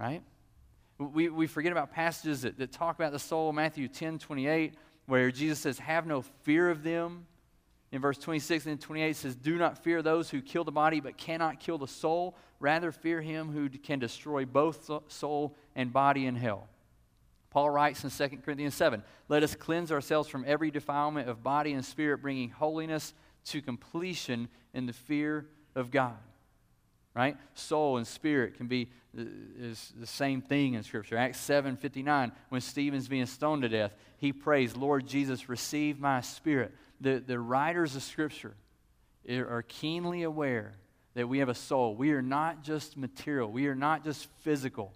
Right? 0.00 0.22
We, 0.98 1.28
we 1.28 1.46
forget 1.46 1.72
about 1.72 1.92
passages 1.92 2.42
that, 2.42 2.58
that 2.58 2.72
talk 2.72 2.96
about 2.96 3.12
the 3.12 3.18
soul. 3.18 3.52
Matthew 3.52 3.86
10 3.86 4.18
28, 4.18 4.74
where 5.06 5.30
Jesus 5.30 5.58
says, 5.58 5.78
Have 5.78 6.06
no 6.06 6.22
fear 6.42 6.70
of 6.70 6.82
them. 6.82 7.26
In 7.92 8.00
verse 8.00 8.18
26 8.18 8.66
and 8.66 8.80
28 8.80 9.16
says, 9.16 9.36
Do 9.36 9.58
not 9.58 9.82
fear 9.84 10.00
those 10.00 10.30
who 10.30 10.40
kill 10.40 10.64
the 10.64 10.72
body 10.72 11.00
but 11.00 11.18
cannot 11.18 11.60
kill 11.60 11.76
the 11.76 11.88
soul. 11.88 12.36
Rather, 12.60 12.92
fear 12.92 13.20
him 13.20 13.50
who 13.50 13.68
can 13.68 13.98
destroy 13.98 14.44
both 14.44 14.90
soul 15.08 15.56
and 15.74 15.92
body 15.92 16.26
in 16.26 16.34
hell. 16.34 16.68
Paul 17.50 17.70
writes 17.70 18.04
in 18.04 18.10
2 18.10 18.38
Corinthians 18.38 18.74
7 18.74 19.02
Let 19.28 19.42
us 19.42 19.54
cleanse 19.54 19.92
ourselves 19.92 20.28
from 20.28 20.44
every 20.46 20.70
defilement 20.70 21.28
of 21.28 21.42
body 21.42 21.72
and 21.72 21.84
spirit, 21.84 22.22
bringing 22.22 22.48
holiness 22.48 23.12
to 23.46 23.60
completion 23.60 24.48
in 24.72 24.86
the 24.86 24.92
fear 24.92 25.46
of 25.74 25.90
God 25.90 26.16
right? 27.14 27.36
Soul 27.54 27.96
and 27.96 28.06
spirit 28.06 28.56
can 28.56 28.66
be 28.66 28.88
uh, 29.18 29.22
is 29.58 29.92
the 29.98 30.06
same 30.06 30.40
thing 30.40 30.74
in 30.74 30.82
Scripture. 30.82 31.16
Acts 31.16 31.40
7 31.40 31.76
59, 31.76 32.32
when 32.48 32.60
Stephen's 32.60 33.08
being 33.08 33.26
stoned 33.26 33.62
to 33.62 33.68
death, 33.68 33.94
he 34.18 34.32
prays, 34.32 34.76
Lord 34.76 35.06
Jesus, 35.06 35.48
receive 35.48 35.98
my 35.98 36.20
spirit. 36.20 36.72
The, 37.00 37.22
the 37.24 37.38
writers 37.38 37.96
of 37.96 38.02
Scripture 38.02 38.54
are 39.28 39.64
keenly 39.66 40.22
aware 40.22 40.74
that 41.14 41.28
we 41.28 41.38
have 41.38 41.48
a 41.48 41.54
soul. 41.54 41.94
We 41.96 42.12
are 42.12 42.22
not 42.22 42.62
just 42.62 42.96
material, 42.96 43.50
we 43.50 43.66
are 43.66 43.74
not 43.74 44.04
just 44.04 44.28
physical. 44.42 44.92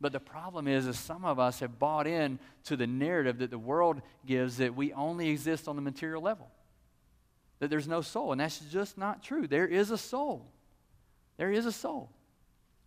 But 0.00 0.12
the 0.12 0.20
problem 0.20 0.66
is, 0.66 0.86
is 0.86 0.98
some 0.98 1.26
of 1.26 1.38
us 1.38 1.60
have 1.60 1.78
bought 1.78 2.06
in 2.06 2.38
to 2.64 2.76
the 2.76 2.86
narrative 2.86 3.38
that 3.38 3.50
the 3.50 3.58
world 3.58 4.00
gives 4.24 4.56
that 4.56 4.74
we 4.74 4.94
only 4.94 5.28
exist 5.28 5.68
on 5.68 5.76
the 5.76 5.82
material 5.82 6.22
level. 6.22 6.48
that 7.58 7.68
there's 7.68 7.86
no 7.86 8.00
soul. 8.00 8.32
And 8.32 8.40
that's 8.40 8.60
just 8.60 8.96
not 8.96 9.22
true. 9.22 9.46
There 9.46 9.66
is 9.66 9.90
a 9.90 9.98
soul. 9.98 10.46
There 11.40 11.50
is 11.50 11.64
a 11.64 11.72
soul. 11.72 12.10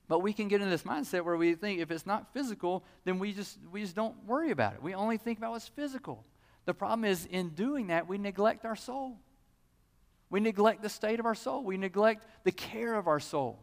But 0.08 0.20
we 0.20 0.32
can 0.32 0.48
get 0.48 0.62
into 0.62 0.70
this 0.70 0.84
mindset 0.84 1.26
where 1.26 1.36
we 1.36 1.56
think 1.56 1.80
if 1.80 1.90
it's 1.90 2.06
not 2.06 2.32
physical, 2.36 2.84
then 3.04 3.18
we 3.18 3.34
just, 3.34 3.58
we 3.72 3.82
just 3.82 3.96
don't 3.96 4.14
worry 4.28 4.52
about 4.52 4.76
it. 4.76 4.84
We 4.84 4.94
only 4.94 5.18
think 5.18 5.40
about 5.40 5.54
what's 5.54 5.70
physical. 5.70 6.24
The 6.66 6.76
problem 6.76 7.04
is, 7.04 7.26
in 7.26 7.50
doing 7.50 7.88
that, 7.88 8.08
we 8.08 8.20
neglect 8.20 8.64
our 8.64 8.76
soul. 8.76 9.18
We 10.30 10.40
neglect 10.40 10.84
the 10.84 10.90
state 10.90 11.20
of 11.20 11.26
our 11.26 11.34
soul. 11.34 11.64
We 11.64 11.78
neglect 11.78 12.28
the 12.44 12.52
care 12.52 12.94
of 12.94 13.08
our 13.08 13.20
soul. 13.20 13.58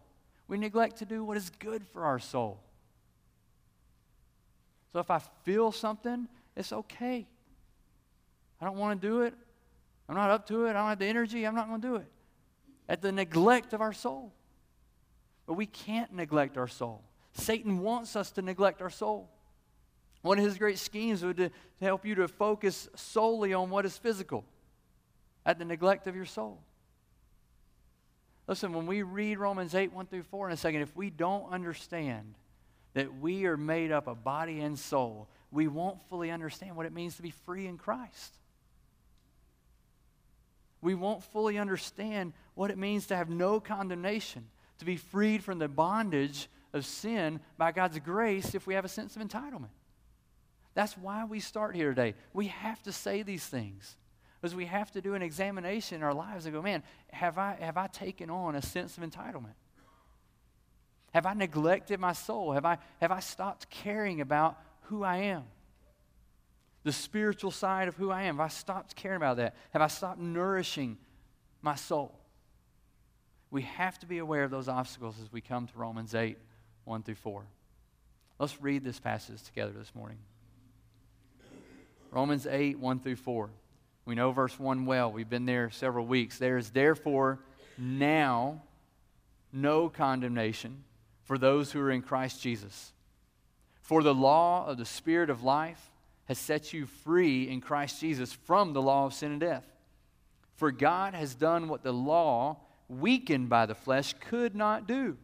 We 0.48 0.58
neglect 0.58 0.96
to 0.96 1.04
do 1.04 1.22
what 1.22 1.36
is 1.36 1.50
good 1.60 1.86
for 1.92 2.04
our 2.04 2.18
soul. 2.18 2.58
So 4.92 4.98
if 4.98 5.08
I 5.08 5.20
feel 5.44 5.70
something, 5.70 6.26
it's 6.56 6.72
okay. 6.72 7.28
I 8.60 8.64
don't 8.64 8.76
want 8.76 9.00
to 9.00 9.06
do 9.06 9.20
it. 9.22 9.34
I'm 10.08 10.16
not 10.16 10.30
up 10.30 10.48
to 10.48 10.64
it. 10.64 10.70
I 10.70 10.72
don't 10.72 10.88
have 10.88 10.98
the 10.98 11.06
energy. 11.06 11.46
I'm 11.46 11.54
not 11.54 11.68
going 11.68 11.80
to 11.80 11.86
do 11.86 11.94
it. 11.94 12.10
At 12.88 13.02
the 13.02 13.12
neglect 13.12 13.72
of 13.72 13.80
our 13.80 13.92
soul. 13.92 14.32
But 15.50 15.56
we 15.56 15.66
can't 15.66 16.14
neglect 16.14 16.56
our 16.56 16.68
soul. 16.68 17.02
Satan 17.32 17.80
wants 17.80 18.14
us 18.14 18.30
to 18.30 18.40
neglect 18.40 18.80
our 18.80 18.88
soul. 18.88 19.28
One 20.22 20.38
of 20.38 20.44
his 20.44 20.56
great 20.56 20.78
schemes 20.78 21.24
would 21.24 21.38
to, 21.38 21.50
help 21.80 22.06
you 22.06 22.14
to 22.14 22.28
focus 22.28 22.88
solely 22.94 23.52
on 23.52 23.68
what 23.68 23.84
is 23.84 23.98
physical 23.98 24.44
at 25.44 25.58
the 25.58 25.64
neglect 25.64 26.06
of 26.06 26.14
your 26.14 26.24
soul. 26.24 26.60
Listen, 28.46 28.72
when 28.72 28.86
we 28.86 29.02
read 29.02 29.40
Romans 29.40 29.74
8, 29.74 29.92
1 29.92 30.06
through 30.06 30.22
4 30.22 30.50
in 30.50 30.52
a 30.52 30.56
second, 30.56 30.82
if 30.82 30.94
we 30.94 31.10
don't 31.10 31.50
understand 31.52 32.36
that 32.94 33.18
we 33.18 33.44
are 33.46 33.56
made 33.56 33.90
up 33.90 34.06
of 34.06 34.22
body 34.22 34.60
and 34.60 34.78
soul, 34.78 35.26
we 35.50 35.66
won't 35.66 36.00
fully 36.08 36.30
understand 36.30 36.76
what 36.76 36.86
it 36.86 36.92
means 36.92 37.16
to 37.16 37.22
be 37.22 37.32
free 37.32 37.66
in 37.66 37.76
Christ. 37.76 38.36
We 40.80 40.94
won't 40.94 41.24
fully 41.24 41.58
understand 41.58 42.34
what 42.54 42.70
it 42.70 42.78
means 42.78 43.08
to 43.08 43.16
have 43.16 43.28
no 43.28 43.58
condemnation, 43.58 44.46
to 44.80 44.84
be 44.84 44.96
freed 44.96 45.44
from 45.44 45.58
the 45.58 45.68
bondage 45.68 46.48
of 46.72 46.84
sin 46.84 47.40
by 47.56 47.70
God's 47.70 47.98
grace 48.00 48.54
if 48.54 48.66
we 48.66 48.74
have 48.74 48.84
a 48.84 48.88
sense 48.88 49.14
of 49.14 49.22
entitlement. 49.22 49.70
That's 50.74 50.96
why 50.96 51.24
we 51.24 51.40
start 51.40 51.76
here 51.76 51.90
today. 51.90 52.14
We 52.32 52.46
have 52.46 52.82
to 52.84 52.92
say 52.92 53.22
these 53.22 53.44
things 53.44 53.96
because 54.40 54.54
we 54.54 54.64
have 54.66 54.90
to 54.92 55.02
do 55.02 55.14
an 55.14 55.22
examination 55.22 55.96
in 55.96 56.02
our 56.02 56.14
lives 56.14 56.46
and 56.46 56.54
go, 56.54 56.62
man, 56.62 56.82
have 57.12 57.36
I, 57.38 57.56
have 57.60 57.76
I 57.76 57.88
taken 57.88 58.30
on 58.30 58.54
a 58.54 58.62
sense 58.62 58.96
of 58.96 59.04
entitlement? 59.04 59.54
Have 61.12 61.26
I 61.26 61.34
neglected 61.34 62.00
my 62.00 62.12
soul? 62.12 62.52
Have 62.52 62.64
I, 62.64 62.78
have 63.00 63.10
I 63.10 63.20
stopped 63.20 63.68
caring 63.68 64.20
about 64.20 64.56
who 64.82 65.02
I 65.02 65.16
am? 65.16 65.42
The 66.84 66.92
spiritual 66.92 67.50
side 67.50 67.88
of 67.88 67.96
who 67.96 68.10
I 68.10 68.22
am. 68.22 68.36
Have 68.36 68.46
I 68.46 68.48
stopped 68.48 68.96
caring 68.96 69.16
about 69.16 69.36
that? 69.36 69.56
Have 69.72 69.82
I 69.82 69.88
stopped 69.88 70.20
nourishing 70.20 70.96
my 71.60 71.74
soul? 71.74 72.19
We 73.50 73.62
have 73.62 73.98
to 74.00 74.06
be 74.06 74.18
aware 74.18 74.44
of 74.44 74.50
those 74.50 74.68
obstacles 74.68 75.16
as 75.20 75.32
we 75.32 75.40
come 75.40 75.66
to 75.66 75.78
Romans 75.78 76.14
8 76.14 76.38
1 76.84 77.02
through 77.02 77.14
4. 77.16 77.42
Let's 78.38 78.60
read 78.62 78.84
this 78.84 78.98
passage 78.98 79.42
together 79.42 79.72
this 79.72 79.94
morning. 79.94 80.18
Romans 82.10 82.46
8 82.46 82.78
1 82.78 83.00
through 83.00 83.16
4. 83.16 83.50
We 84.04 84.14
know 84.14 84.32
verse 84.32 84.58
1 84.58 84.86
well. 84.86 85.12
We've 85.12 85.28
been 85.28 85.46
there 85.46 85.70
several 85.70 86.06
weeks. 86.06 86.38
There 86.38 86.56
is 86.56 86.70
therefore 86.70 87.38
now 87.76 88.62
no 89.52 89.88
condemnation 89.88 90.84
for 91.24 91.38
those 91.38 91.70
who 91.70 91.80
are 91.80 91.90
in 91.90 92.02
Christ 92.02 92.42
Jesus. 92.42 92.92
For 93.82 94.02
the 94.02 94.14
law 94.14 94.66
of 94.66 94.78
the 94.78 94.84
Spirit 94.84 95.30
of 95.30 95.42
life 95.42 95.90
has 96.26 96.38
set 96.38 96.72
you 96.72 96.86
free 96.86 97.48
in 97.48 97.60
Christ 97.60 98.00
Jesus 98.00 98.32
from 98.32 98.72
the 98.72 98.82
law 98.82 99.06
of 99.06 99.14
sin 99.14 99.32
and 99.32 99.40
death. 99.40 99.66
For 100.56 100.70
God 100.70 101.14
has 101.14 101.34
done 101.34 101.68
what 101.68 101.82
the 101.82 101.92
law, 101.92 102.58
weakened 102.90 103.48
by 103.48 103.66
the 103.66 103.74
flesh, 103.74 104.14
could 104.20 104.54
not 104.54 104.86
do. 104.86 105.16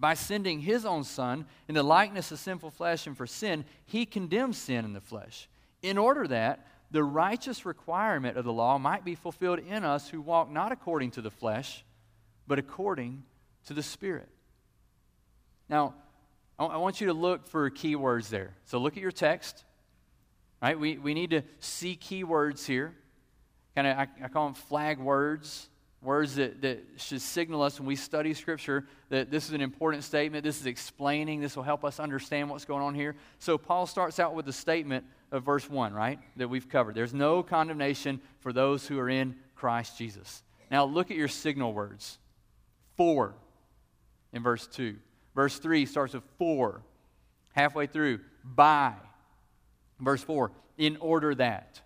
By 0.00 0.14
sending 0.14 0.60
his 0.60 0.84
own 0.84 1.04
Son 1.04 1.46
in 1.68 1.74
the 1.74 1.82
likeness 1.82 2.32
of 2.32 2.38
sinful 2.38 2.70
flesh 2.70 3.06
and 3.06 3.16
for 3.16 3.26
sin, 3.26 3.64
he 3.84 4.06
condemned 4.06 4.56
sin 4.56 4.84
in 4.84 4.92
the 4.92 5.00
flesh, 5.00 5.48
in 5.82 5.98
order 5.98 6.26
that 6.26 6.66
the 6.90 7.04
righteous 7.04 7.64
requirement 7.66 8.36
of 8.36 8.44
the 8.44 8.52
law 8.52 8.78
might 8.78 9.04
be 9.04 9.14
fulfilled 9.14 9.58
in 9.58 9.84
us 9.84 10.08
who 10.08 10.20
walk 10.20 10.50
not 10.50 10.72
according 10.72 11.10
to 11.12 11.22
the 11.22 11.30
flesh, 11.30 11.84
but 12.46 12.58
according 12.58 13.24
to 13.66 13.74
the 13.74 13.82
Spirit. 13.82 14.28
Now, 15.68 15.94
I 16.58 16.76
want 16.76 17.00
you 17.00 17.08
to 17.08 17.12
look 17.12 17.46
for 17.46 17.68
keywords 17.70 18.28
there. 18.28 18.54
So 18.64 18.78
look 18.78 18.96
at 18.96 19.02
your 19.02 19.10
text. 19.10 19.64
Right? 20.62 20.78
We, 20.78 20.98
we 20.98 21.14
need 21.14 21.30
to 21.30 21.42
see 21.58 21.96
keywords 21.96 22.64
here. 22.64 22.94
Kind 23.74 23.88
of, 23.88 23.98
I, 23.98 24.06
I 24.22 24.28
call 24.28 24.46
them 24.46 24.54
flag 24.54 24.98
words, 24.98 25.68
words 26.04 26.36
that, 26.36 26.60
that 26.62 26.84
should 26.96 27.20
signal 27.20 27.62
us 27.62 27.78
when 27.78 27.86
we 27.86 27.96
study 27.96 28.34
Scripture 28.34 28.86
that 29.08 29.30
this 29.30 29.46
is 29.48 29.52
an 29.54 29.60
important 29.60 30.04
statement. 30.04 30.44
This 30.44 30.60
is 30.60 30.66
explaining. 30.66 31.40
This 31.40 31.56
will 31.56 31.62
help 31.62 31.84
us 31.84 31.98
understand 31.98 32.50
what's 32.50 32.64
going 32.64 32.82
on 32.82 32.94
here. 32.94 33.16
So 33.38 33.58
Paul 33.58 33.86
starts 33.86 34.20
out 34.20 34.34
with 34.34 34.46
the 34.46 34.52
statement 34.52 35.04
of 35.32 35.44
verse 35.44 35.68
1, 35.68 35.92
right? 35.92 36.18
That 36.36 36.48
we've 36.48 36.68
covered. 36.68 36.94
There's 36.94 37.14
no 37.14 37.42
condemnation 37.42 38.20
for 38.40 38.52
those 38.52 38.86
who 38.86 38.98
are 38.98 39.08
in 39.08 39.36
Christ 39.54 39.98
Jesus. 39.98 40.42
Now 40.70 40.84
look 40.84 41.10
at 41.10 41.16
your 41.16 41.28
signal 41.28 41.72
words. 41.72 42.18
For 42.96 43.34
in 44.32 44.42
verse 44.42 44.66
2. 44.66 44.96
Verse 45.34 45.58
3 45.58 45.86
starts 45.86 46.14
with 46.14 46.24
for. 46.38 46.82
Halfway 47.52 47.86
through, 47.86 48.20
by. 48.44 48.94
Verse 50.00 50.22
4, 50.22 50.50
in 50.76 50.96
order 50.98 51.34
that. 51.36 51.80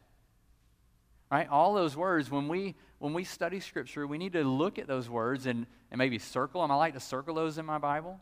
Right? 1.31 1.49
All 1.49 1.75
those 1.75 1.97
words, 1.97 2.31
when 2.31 2.49
we 2.49 2.75
when 2.99 3.13
we 3.13 3.25
study 3.25 3.61
Scripture, 3.61 4.07
we 4.07 4.19
need 4.19 4.33
to 4.33 4.43
look 4.43 4.79
at 4.79 4.87
those 4.87 5.09
words 5.09 5.47
and, 5.47 5.67
and 5.91 5.99
maybe 5.99 6.19
circle 6.19 6.63
them. 6.63 6.71
I 6.71 6.75
like 6.75 6.95
to 6.95 7.01
circle 7.01 7.35
those 7.35 7.59
in 7.59 7.65
my 7.65 7.79
Bible, 7.79 8.19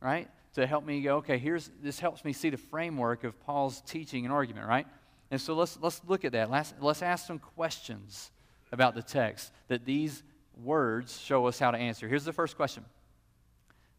right? 0.00 0.28
To 0.54 0.66
help 0.66 0.86
me 0.86 1.02
go, 1.02 1.16
okay, 1.16 1.38
here's 1.38 1.70
this 1.82 2.00
helps 2.00 2.24
me 2.24 2.32
see 2.32 2.50
the 2.50 2.56
framework 2.56 3.24
of 3.24 3.38
Paul's 3.40 3.82
teaching 3.82 4.24
and 4.24 4.32
argument, 4.32 4.66
right? 4.66 4.86
And 5.30 5.40
so 5.40 5.54
let's 5.54 5.78
let's 5.82 6.00
look 6.06 6.24
at 6.24 6.32
that. 6.32 6.50
Let's 6.50 6.72
let's 6.80 7.02
ask 7.02 7.26
some 7.26 7.38
questions 7.38 8.30
about 8.72 8.94
the 8.94 9.02
text 9.02 9.52
that 9.68 9.84
these 9.84 10.22
words 10.62 11.20
show 11.20 11.46
us 11.46 11.58
how 11.58 11.70
to 11.70 11.78
answer. 11.78 12.08
Here's 12.08 12.24
the 12.24 12.32
first 12.32 12.56
question. 12.56 12.84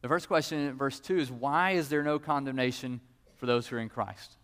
The 0.02 0.08
first 0.08 0.28
question 0.28 0.60
in 0.60 0.78
verse 0.78 1.00
2 1.00 1.18
is 1.18 1.32
why 1.32 1.72
is 1.72 1.90
there 1.90 2.04
no 2.04 2.20
condemnation 2.20 3.02
for 3.36 3.46
those 3.46 3.68
who 3.68 3.76
are 3.76 3.80
in 3.80 3.90
Christ? 3.90 4.38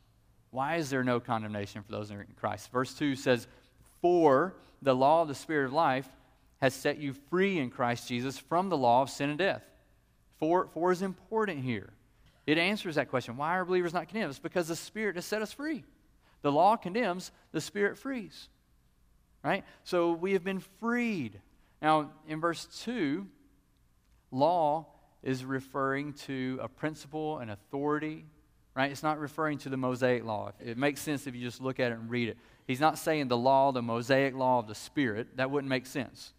Why 0.51 0.75
is 0.75 0.89
there 0.89 1.03
no 1.03 1.19
condemnation 1.19 1.81
for 1.83 1.91
those 1.91 2.09
who 2.09 2.17
are 2.17 2.21
in 2.21 2.33
Christ? 2.35 2.71
Verse 2.71 2.93
2 2.93 3.15
says, 3.15 3.47
For 4.03 4.53
the 4.81 4.93
law 4.93 5.21
of 5.21 5.29
the 5.29 5.33
Spirit 5.33 5.67
of 5.67 5.73
life 5.73 6.07
has 6.61 6.73
set 6.73 6.99
you 6.99 7.13
free 7.29 7.57
in 7.57 7.71
Christ 7.71 8.07
Jesus 8.07 8.37
from 8.37 8.69
the 8.69 8.77
law 8.77 9.01
of 9.01 9.09
sin 9.09 9.29
and 9.29 9.39
death. 9.39 9.63
For, 10.39 10.67
for 10.73 10.91
is 10.91 11.01
important 11.01 11.63
here. 11.63 11.93
It 12.45 12.57
answers 12.57 12.95
that 12.95 13.09
question. 13.09 13.37
Why 13.37 13.57
are 13.57 13.65
believers 13.65 13.93
not 13.93 14.09
condemned? 14.09 14.29
It's 14.29 14.39
because 14.39 14.67
the 14.67 14.75
Spirit 14.75 15.15
has 15.15 15.25
set 15.25 15.41
us 15.41 15.53
free. 15.53 15.85
The 16.41 16.51
law 16.51 16.75
condemns, 16.75 17.31
the 17.53 17.61
Spirit 17.61 17.97
frees. 17.97 18.49
Right? 19.41 19.63
So 19.85 20.11
we 20.11 20.33
have 20.33 20.43
been 20.43 20.59
freed. 20.59 21.39
Now, 21.81 22.11
in 22.27 22.41
verse 22.41 22.65
2, 22.83 23.25
law 24.31 24.87
is 25.21 25.45
referring 25.45 26.13
to 26.13 26.59
a 26.61 26.67
principle, 26.67 27.39
an 27.39 27.49
authority, 27.49 28.25
right? 28.75 28.91
It's 28.91 29.03
not 29.03 29.19
referring 29.19 29.59
to 29.59 29.69
the 29.69 29.77
Mosaic 29.77 30.25
law. 30.25 30.51
It 30.59 30.77
makes 30.77 31.01
sense 31.01 31.27
if 31.27 31.35
you 31.35 31.41
just 31.41 31.61
look 31.61 31.79
at 31.79 31.91
it 31.91 31.95
and 31.97 32.09
read 32.09 32.29
it. 32.29 32.37
He's 32.65 32.79
not 32.79 32.97
saying 32.97 33.27
the 33.27 33.37
law, 33.37 33.71
the 33.71 33.81
Mosaic 33.81 34.35
law 34.35 34.59
of 34.59 34.67
the 34.67 34.75
Spirit. 34.75 35.37
That 35.37 35.51
wouldn't 35.51 35.69
make 35.69 35.85
sense, 35.85 36.33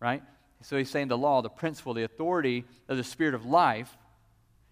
right? 0.00 0.22
So 0.62 0.76
he's 0.76 0.90
saying 0.90 1.08
the 1.08 1.18
law, 1.18 1.42
the 1.42 1.50
principle, 1.50 1.94
the 1.94 2.04
authority 2.04 2.64
of 2.88 2.96
the 2.96 3.04
Spirit 3.04 3.34
of 3.34 3.44
life 3.44 3.96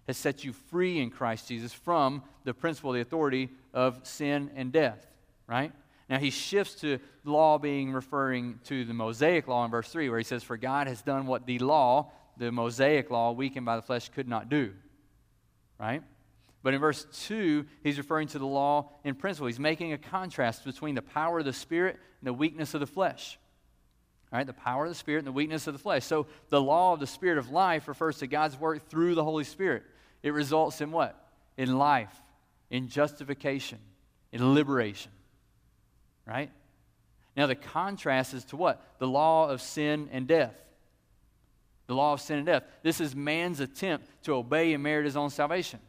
has 0.06 0.16
set 0.16 0.44
you 0.44 0.52
free 0.52 1.00
in 1.00 1.10
Christ 1.10 1.48
Jesus 1.48 1.72
from 1.72 2.22
the 2.44 2.54
principle, 2.54 2.92
the 2.92 3.00
authority 3.00 3.50
of 3.74 4.00
sin 4.02 4.50
and 4.54 4.72
death, 4.72 5.06
right? 5.46 5.72
Now 6.08 6.18
he 6.18 6.30
shifts 6.30 6.74
to 6.80 6.98
law 7.24 7.58
being 7.58 7.92
referring 7.92 8.58
to 8.64 8.84
the 8.84 8.94
Mosaic 8.94 9.46
law 9.46 9.64
in 9.64 9.70
verse 9.70 9.88
3, 9.90 10.08
where 10.08 10.18
he 10.18 10.24
says, 10.24 10.42
For 10.42 10.56
God 10.56 10.88
has 10.88 11.02
done 11.02 11.26
what 11.26 11.46
the 11.46 11.58
law, 11.60 12.10
the 12.36 12.50
Mosaic 12.50 13.10
law, 13.10 13.32
weakened 13.32 13.66
by 13.66 13.76
the 13.76 13.82
flesh, 13.82 14.08
could 14.08 14.26
not 14.26 14.48
do. 14.48 14.72
Right? 15.78 16.02
But 16.62 16.74
in 16.74 16.80
verse 16.80 17.06
2, 17.26 17.64
he's 17.82 17.98
referring 17.98 18.28
to 18.28 18.38
the 18.38 18.46
law 18.46 18.90
in 19.04 19.14
principle. 19.14 19.46
He's 19.46 19.58
making 19.58 19.92
a 19.92 19.98
contrast 19.98 20.64
between 20.64 20.94
the 20.94 21.02
power 21.02 21.38
of 21.38 21.44
the 21.44 21.52
Spirit 21.52 21.96
and 22.20 22.26
the 22.26 22.32
weakness 22.32 22.74
of 22.74 22.80
the 22.80 22.86
flesh. 22.86 23.38
Right? 24.30 24.46
The 24.46 24.52
power 24.52 24.84
of 24.84 24.90
the 24.90 24.96
Spirit 24.96 25.20
and 25.20 25.26
the 25.26 25.32
weakness 25.32 25.66
of 25.66 25.72
the 25.72 25.78
flesh. 25.78 26.04
So 26.04 26.26
the 26.50 26.60
law 26.60 26.92
of 26.92 27.00
the 27.00 27.06
Spirit 27.06 27.38
of 27.38 27.50
life 27.50 27.88
refers 27.88 28.18
to 28.18 28.26
God's 28.26 28.58
work 28.58 28.88
through 28.88 29.14
the 29.14 29.24
Holy 29.24 29.44
Spirit. 29.44 29.84
It 30.22 30.32
results 30.32 30.80
in 30.80 30.92
what? 30.92 31.16
In 31.56 31.78
life, 31.78 32.14
in 32.68 32.88
justification, 32.88 33.78
in 34.30 34.54
liberation. 34.54 35.12
Right? 36.26 36.50
Now 37.36 37.46
the 37.46 37.54
contrast 37.54 38.34
is 38.34 38.44
to 38.46 38.56
what? 38.56 38.82
The 38.98 39.08
law 39.08 39.48
of 39.48 39.62
sin 39.62 40.10
and 40.12 40.26
death 40.26 40.54
the 41.90 41.96
law 41.96 42.12
of 42.12 42.20
sin 42.20 42.36
and 42.36 42.46
death. 42.46 42.62
This 42.84 43.00
is 43.00 43.16
man's 43.16 43.58
attempt 43.58 44.06
to 44.22 44.34
obey 44.34 44.74
and 44.74 44.80
merit 44.80 45.06
his 45.06 45.16
own 45.16 45.28
salvation. 45.28 45.80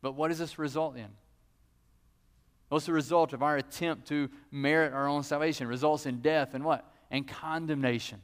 But 0.00 0.12
what 0.12 0.28
does 0.28 0.38
this 0.38 0.58
result 0.58 0.96
in? 0.96 1.08
What's 2.68 2.86
the 2.86 2.92
result 2.92 3.32
of 3.32 3.42
our 3.42 3.56
attempt 3.56 4.08
to 4.08 4.28
merit 4.50 4.92
our 4.92 5.08
own 5.08 5.22
salvation? 5.22 5.66
It 5.66 5.70
results 5.70 6.06
in 6.06 6.20
death 6.20 6.54
and 6.54 6.64
what? 6.64 6.84
and 7.10 7.26
condemnation. 7.26 8.20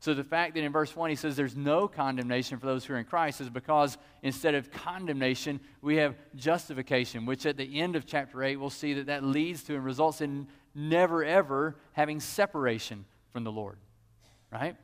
So 0.00 0.14
the 0.14 0.24
fact 0.24 0.54
that 0.54 0.64
in 0.64 0.72
verse 0.72 0.96
1 0.96 1.10
he 1.10 1.16
says 1.16 1.36
there's 1.36 1.56
no 1.56 1.86
condemnation 1.86 2.58
for 2.58 2.66
those 2.66 2.84
who 2.84 2.94
are 2.94 2.98
in 2.98 3.04
Christ 3.04 3.40
is 3.40 3.48
because 3.48 3.98
instead 4.22 4.54
of 4.54 4.70
condemnation, 4.70 5.60
we 5.80 5.96
have 5.96 6.16
justification, 6.34 7.24
which 7.24 7.46
at 7.46 7.56
the 7.56 7.80
end 7.80 7.94
of 7.94 8.04
chapter 8.04 8.42
8 8.42 8.56
we'll 8.56 8.70
see 8.70 8.94
that 8.94 9.06
that 9.06 9.22
leads 9.22 9.62
to 9.64 9.74
and 9.74 9.84
results 9.84 10.20
in 10.20 10.48
never 10.74 11.24
ever 11.24 11.76
having 11.92 12.18
separation 12.18 13.04
from 13.32 13.44
the 13.44 13.52
Lord. 13.52 13.78
Right? 14.50 14.76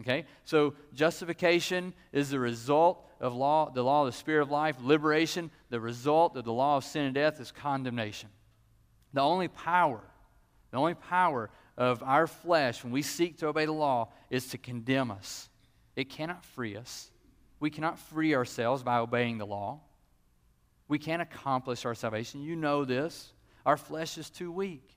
Okay? 0.00 0.24
So 0.44 0.74
justification 0.94 1.94
is 2.12 2.30
the 2.30 2.38
result 2.38 3.04
of 3.20 3.34
law, 3.34 3.70
the 3.70 3.82
law 3.82 4.02
of 4.02 4.06
the 4.06 4.18
spirit 4.18 4.42
of 4.42 4.50
life. 4.50 4.76
Liberation, 4.82 5.50
the 5.70 5.80
result 5.80 6.36
of 6.36 6.44
the 6.44 6.52
law 6.52 6.76
of 6.76 6.84
sin 6.84 7.04
and 7.06 7.14
death 7.14 7.40
is 7.40 7.50
condemnation. 7.50 8.28
The 9.12 9.22
only 9.22 9.48
power, 9.48 10.02
the 10.70 10.76
only 10.76 10.94
power 10.94 11.50
of 11.76 12.02
our 12.02 12.26
flesh 12.26 12.82
when 12.84 12.92
we 12.92 13.02
seek 13.02 13.38
to 13.38 13.48
obey 13.48 13.64
the 13.64 13.72
law 13.72 14.10
is 14.30 14.48
to 14.48 14.58
condemn 14.58 15.10
us. 15.10 15.48
It 15.94 16.10
cannot 16.10 16.44
free 16.44 16.76
us. 16.76 17.10
We 17.58 17.70
cannot 17.70 17.98
free 17.98 18.34
ourselves 18.34 18.82
by 18.82 18.98
obeying 18.98 19.38
the 19.38 19.46
law. 19.46 19.80
We 20.88 20.98
can't 20.98 21.22
accomplish 21.22 21.84
our 21.84 21.94
salvation. 21.94 22.42
You 22.42 22.54
know 22.54 22.84
this. 22.84 23.32
Our 23.64 23.76
flesh 23.76 24.18
is 24.18 24.30
too 24.30 24.52
weak. 24.52 24.88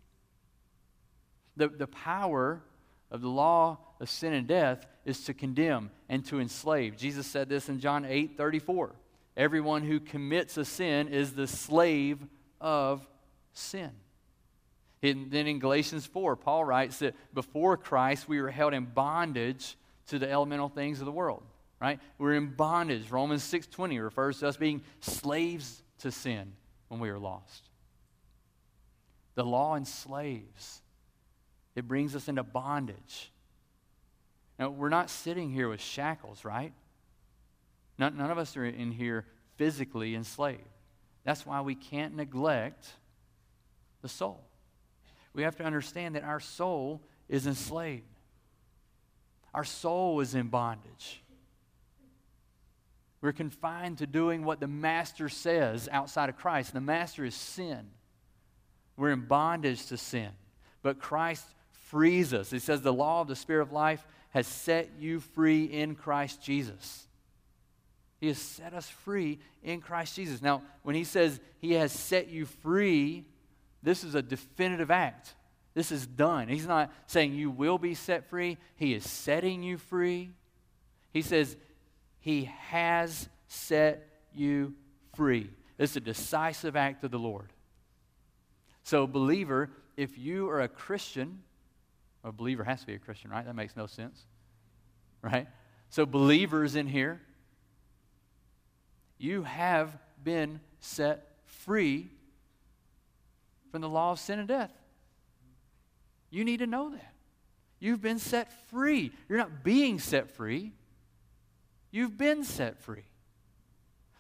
The, 1.56 1.70
the 1.70 1.88
power 1.88 2.62
of 3.12 3.22
the 3.22 3.30
law 3.30 3.78
of 4.00 4.10
sin 4.10 4.34
and 4.34 4.48
death 4.48 4.86
is 5.06 5.24
to 5.26 5.34
condemn 5.34 5.90
and 6.08 6.26
to 6.26 6.40
enslave. 6.40 6.98
Jesus 6.98 7.28
said 7.28 7.50
this 7.50 7.70
in 7.70 7.80
John 7.80 8.06
8 8.06 8.38
34. 8.38 8.96
Everyone 9.36 9.84
who 9.84 10.00
commits 10.00 10.58
a 10.58 10.66
sin 10.66 11.08
is 11.08 11.34
the 11.34 11.48
slave 11.48 12.20
of 12.60 13.08
sin. 13.54 13.92
And 15.02 15.32
then 15.32 15.48
in 15.48 15.60
Galatians 15.60 16.06
4, 16.06 16.36
Paul 16.36 16.66
writes 16.66 17.00
that 17.00 17.16
before 17.34 17.78
Christ, 17.78 18.28
we 18.28 18.42
were 18.42 18.52
held 18.52 18.74
in 18.74 18.86
bondage 18.86 19.78
to 20.08 20.20
the 20.20 20.30
elemental 20.30 20.68
things 20.68 21.00
of 21.00 21.06
the 21.06 21.12
world, 21.12 21.44
right? 21.80 22.00
We're 22.18 22.34
in 22.34 22.48
bondage. 22.48 23.10
Romans 23.10 23.44
6.20 23.44 24.04
refers 24.04 24.40
to 24.40 24.48
us 24.50 24.58
being 24.58 24.82
slaves 25.00 25.82
to 26.00 26.12
sin 26.12 26.52
when 26.90 27.00
we 27.00 27.10
were 27.10 27.20
lost. 27.20 27.70
The 29.36 29.46
law 29.46 29.78
enslaves. 29.78 30.82
It 31.80 31.88
brings 31.88 32.16
us 32.16 32.28
into 32.28 32.44
bondage. 32.44 33.32
Now, 34.60 34.70
we're 34.70 34.90
not 34.90 35.10
sitting 35.10 35.50
here 35.50 35.68
with 35.68 35.82
shackles, 35.82 36.46
right? 36.46 36.74
None, 37.98 38.18
none 38.18 38.30
of 38.30 38.38
us 38.38 38.56
are 38.58 38.66
in 38.66 38.92
here 38.92 39.26
physically 39.56 40.16
enslaved. 40.16 40.62
That's 41.24 41.46
why 41.46 41.62
we 41.62 41.76
can't 41.76 42.16
neglect 42.16 42.88
the 44.02 44.10
soul 44.10 44.44
we 45.34 45.44
have 45.44 45.56
to 45.58 45.64
understand 45.64 46.16
that 46.16 46.24
our 46.24 46.40
soul 46.40 47.02
is 47.28 47.48
enslaved. 47.48 48.04
Our 49.54 49.64
soul 49.64 50.20
is 50.20 50.36
in 50.36 50.48
bondage. 50.48 51.24
We're 53.22 53.34
confined 53.34 53.98
to 54.00 54.08
doing 54.08 54.44
what 54.44 54.60
the 54.60 54.68
master 54.68 55.30
says 55.30 55.90
outside 55.92 56.30
of 56.30 56.38
Christ. 56.38 56.74
The 56.74 56.82
master 56.82 57.26
is 57.26 57.36
sin. 57.36 57.90
We're 58.96 59.12
in 59.12 59.28
bondage 59.28 59.86
to 59.88 59.98
sin. 59.98 60.30
But 60.82 61.00
Christ 61.00 61.46
frees 61.90 62.34
us. 62.34 62.52
He 62.52 62.60
says, 62.60 62.82
The 62.82 62.94
law 62.94 63.22
of 63.22 63.28
the 63.28 63.36
Spirit 63.36 63.64
of 63.64 63.72
life 63.72 64.06
has 64.30 64.46
set 64.46 64.92
you 65.00 65.20
free 65.20 65.66
in 65.66 65.96
Christ 65.96 66.42
Jesus. 66.42 67.08
He 68.22 68.28
has 68.28 68.38
set 68.38 68.74
us 68.74 68.88
free 68.88 69.40
in 69.64 69.82
Christ 69.82 70.16
Jesus. 70.16 70.42
Now, 70.42 70.62
when 70.84 70.96
he 70.96 71.04
says 71.04 71.40
he 71.60 71.74
has 71.74 71.92
set 71.92 72.30
you 72.30 72.46
free, 72.46 73.26
this 73.82 74.04
is 74.04 74.14
a 74.14 74.22
definitive 74.22 74.92
act. 74.92 75.34
This 75.74 75.92
is 75.92 76.06
done. 76.06 76.48
He's 76.48 76.68
not 76.68 76.92
saying 77.08 77.34
you 77.34 77.50
will 77.50 77.78
be 77.78 77.96
set 77.96 78.30
free, 78.30 78.58
He 78.76 78.94
is 78.94 79.10
setting 79.10 79.64
you 79.64 79.78
free. 79.78 80.32
He 81.12 81.22
says, 81.22 81.58
He 82.20 82.46
has 82.68 83.30
set 83.48 84.06
you 84.36 84.74
free. 85.16 85.50
It's 85.78 85.96
a 85.96 86.02
decisive 86.02 86.76
act 86.76 87.04
of 87.04 87.12
the 87.12 87.20
Lord. 87.20 87.54
So, 88.84 89.08
believer, 89.08 89.70
if 89.96 90.18
you 90.18 90.50
are 90.50 90.62
a 90.62 90.68
Christian, 90.68 91.40
a 92.24 92.32
believer 92.32 92.64
has 92.64 92.82
to 92.82 92.88
be 92.88 92.94
a 92.94 93.00
Christian, 93.00 93.32
right? 93.32 93.46
That 93.46 93.56
makes 93.56 93.76
no 93.76 93.88
sense, 93.88 94.26
right? 95.22 95.48
So, 95.90 96.06
believers 96.06 96.76
in 96.76 96.88
here, 96.88 97.22
you 99.18 99.44
have 99.44 99.98
been 100.24 100.60
set 100.80 101.26
free 101.46 102.10
from 103.72 103.82
the 103.82 103.90
law 103.90 104.12
of 104.12 104.20
sin 104.20 104.40
and 104.40 104.48
death. 104.48 104.72
You 106.30 106.44
need 106.44 106.58
to 106.58 106.68
know 106.68 106.90
that. 106.92 107.14
You've 107.80 108.02
been 108.02 108.20
set 108.20 108.52
free. 108.70 109.12
You're 109.28 109.38
not 109.38 109.64
being 109.64 110.00
set 110.00 110.30
free, 110.32 110.74
you've 111.92 112.18
been 112.18 112.44
set 112.44 112.80
free. 112.80 113.06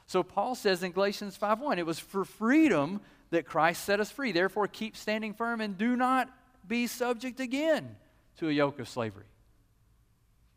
So 0.07 0.23
Paul 0.23 0.55
says 0.55 0.81
in 0.81 0.91
Galatians 0.91 1.37
5:1, 1.37 1.77
it 1.77 1.85
was 1.85 1.99
for 1.99 2.25
freedom 2.25 3.01
that 3.29 3.45
Christ 3.45 3.83
set 3.83 3.99
us 3.99 4.09
free. 4.09 4.31
Therefore, 4.31 4.67
keep 4.67 4.97
standing 4.97 5.35
firm 5.35 5.61
and 5.61 5.77
do 5.77 5.95
not 5.95 6.29
be 6.69 6.87
subject 6.87 7.41
again 7.41 7.97
to 8.37 8.47
a 8.47 8.51
yoke 8.51 8.79
of 8.79 8.87
slavery. 8.87 9.25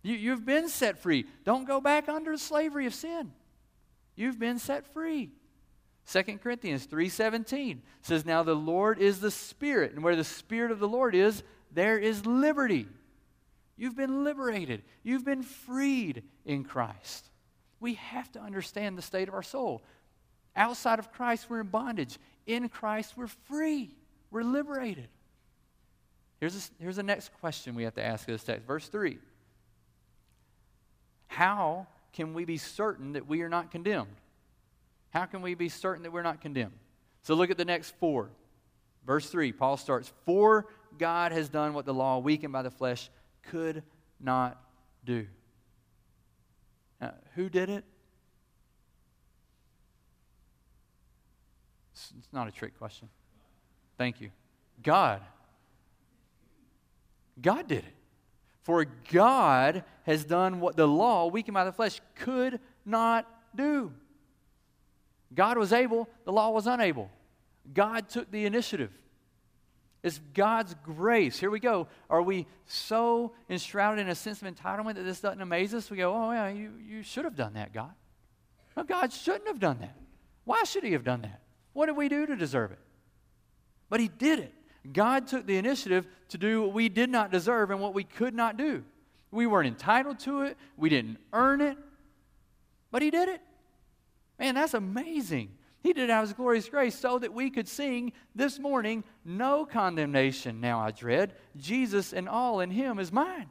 You, 0.03 0.15
you've 0.15 0.45
been 0.45 0.69
set 0.69 0.99
free. 0.99 1.27
Don't 1.45 1.67
go 1.67 1.81
back 1.81 2.09
under 2.09 2.33
the 2.33 2.39
slavery 2.39 2.87
of 2.87 2.95
sin. 2.95 3.33
You've 4.15 4.39
been 4.39 4.59
set 4.59 4.87
free. 4.93 5.31
2 6.11 6.23
Corinthians 6.39 6.87
3:17 6.87 7.81
says 8.03 8.25
now 8.27 8.43
the 8.43 8.55
Lord 8.55 8.99
is 8.99 9.21
the 9.21 9.31
spirit 9.31 9.93
and 9.93 10.03
where 10.03 10.17
the 10.17 10.25
spirit 10.25 10.71
of 10.71 10.81
the 10.81 10.89
Lord 10.89 11.15
is 11.15 11.43
there 11.71 11.99
is 11.99 12.27
liberty. 12.27 12.87
You've 13.77 13.97
been 13.97 14.25
liberated. 14.25 14.83
You've 15.03 15.25
been 15.25 15.43
freed 15.43 16.25
in 16.45 16.65
Christ. 16.65 17.31
We 17.81 17.95
have 17.95 18.31
to 18.33 18.41
understand 18.41 18.99
the 18.99 19.03
state 19.03 19.29
of 19.29 19.35
our 19.35 19.43
soul. 19.43 19.83
Outside 20.55 20.99
of 20.99 21.13
Christ 21.13 21.49
we're 21.49 21.61
in 21.61 21.69
bondage. 21.69 22.19
In 22.47 22.69
Christ 22.69 23.17
we're 23.17 23.29
free. 23.29 23.95
We're 24.31 24.43
liberated. 24.43 25.09
Here's, 26.43 26.57
a, 26.57 26.83
here's 26.83 26.97
the 26.97 27.05
next 27.05 27.31
question 27.39 27.77
we 27.77 27.85
have 27.85 27.95
to 27.95 28.05
ask 28.05 28.27
of 28.27 28.35
this 28.35 28.43
text. 28.43 28.67
Verse 28.67 28.89
3. 28.89 29.17
How 31.29 31.87
can 32.13 32.35
we 32.35 32.45
be 32.45 32.57
certain 32.57 33.13
that 33.13 33.29
we 33.29 33.43
are 33.43 33.49
not 33.49 33.71
condemned? 33.71 34.17
How 35.11 35.25
can 35.27 35.41
we 35.41 35.55
be 35.55 35.69
certain 35.69 36.03
that 36.03 36.11
we're 36.11 36.25
not 36.25 36.41
condemned? 36.41 36.73
So 37.23 37.35
look 37.35 37.53
at 37.53 37.59
the 37.59 37.65
next 37.65 37.95
four. 38.01 38.29
Verse 39.07 39.31
3, 39.31 39.53
Paul 39.53 39.77
starts, 39.77 40.13
For 40.27 40.67
God 40.99 41.31
has 41.31 41.49
done 41.49 41.75
what 41.75 41.87
the 41.87 41.95
law, 41.95 42.19
weakened 42.19 42.53
by 42.53 42.63
the 42.63 42.73
flesh, 42.73 43.09
could 43.45 43.85
not 44.19 44.61
do. 45.05 45.29
Now, 47.01 47.15
who 47.37 47.51
did 47.51 47.71
it? 47.71 47.85
It's 51.93 52.13
not 52.33 52.49
a 52.49 52.51
trick 52.51 52.77
question. 52.79 53.09
Thank 53.97 54.21
you. 54.21 54.33
God. 54.83 55.23
God 57.41 57.69
did 57.69 57.85
it. 57.85 57.95
For 58.63 58.87
God 59.11 59.85
has 60.05 60.25
done 60.25 60.61
what 60.61 60.77
the 60.77 60.87
law, 60.87 61.27
weakened 61.27 61.55
by 61.55 61.65
the 61.65 61.73
flesh, 61.73 62.01
could 62.15 62.61
not 62.85 63.27
do. 63.55 63.93
God 65.35 65.59
was 65.59 65.73
able, 65.73 66.09
the 66.25 66.33
law 66.33 66.51
was 66.51 66.67
unable. 66.67 67.11
God 67.73 68.09
took 68.09 68.31
the 68.31 68.45
initiative. 68.45 68.93
It's 70.03 70.21
God's 70.35 70.75
grace. 70.83 71.39
Here 71.39 71.51
we 71.51 71.61
go. 71.61 71.87
Are 72.11 72.23
we 72.23 72.47
so 72.67 73.33
enshrouded 73.49 74.05
in 74.05 74.11
a 74.11 74.15
sense 74.15 74.43
of 74.43 74.53
entitlement 74.53 74.97
that 74.97 75.05
this 75.05 75.21
doesn't 75.21 75.41
amaze 75.41 75.75
us? 75.75 75.91
We 75.91 75.99
go, 75.99 76.13
oh, 76.13 76.33
yeah, 76.33 76.49
you, 76.49 76.73
you 76.85 77.03
should 77.03 77.25
have 77.25 77.37
done 77.37 77.55
that, 77.55 77.73
God. 77.73 77.93
No, 78.77 78.83
God 78.83 79.13
shouldn't 79.13 79.47
have 79.47 79.61
done 79.61 79.79
that. 79.81 79.97
Why 80.45 80.65
should 80.65 80.83
He 80.83 80.93
have 80.93 81.05
done 81.05 81.23
that? 81.23 81.41
What 81.73 81.87
did 81.87 81.97
we 81.97 82.09
do 82.09 82.27
to 82.27 82.37
deserve 82.37 82.73
it? 82.73 82.81
But 83.89 84.01
He 84.01 84.09
did 84.09 84.41
it. 84.41 84.53
God 84.91 85.29
took 85.29 85.47
the 85.47 85.57
initiative 85.57 86.07
to 86.31 86.39
do 86.39 86.63
what 86.63 86.73
we 86.73 86.89
did 86.89 87.11
not 87.11 87.31
deserve 87.31 87.71
and 87.71 87.81
what 87.81 87.95
we 87.95 88.05
could 88.05 88.35
not 88.35 88.57
do. 88.57 88.85
We 89.31 89.47
weren't 89.47 89.69
entitled 89.69 90.19
to 90.21 90.43
it, 90.43 90.57
we 90.77 90.89
didn't 90.89 91.19
earn 91.33 91.61
it, 91.61 91.77
but 92.91 93.03
He 93.03 93.11
did 93.11 93.29
it. 93.29 93.41
Man, 94.39 94.55
that's 94.55 94.75
amazing. 94.75 95.51
He 95.83 95.93
did 95.93 96.05
it 96.05 96.11
out 96.11 96.23
of 96.23 96.29
his 96.29 96.37
glorious 96.37 96.69
grace 96.69 96.99
so 96.99 97.19
that 97.19 97.33
we 97.33 97.51
could 97.51 97.69
sing 97.69 98.13
this 98.35 98.59
morning, 98.59 99.03
No 99.25 99.67
condemnation 99.67 100.61
now 100.61 100.81
I 100.81 100.93
dread. 100.93 101.35
Jesus 101.57 102.13
and 102.13 102.29
all 102.29 102.61
in 102.61 102.71
him 102.71 102.99
is 102.99 103.11
mine. 103.11 103.49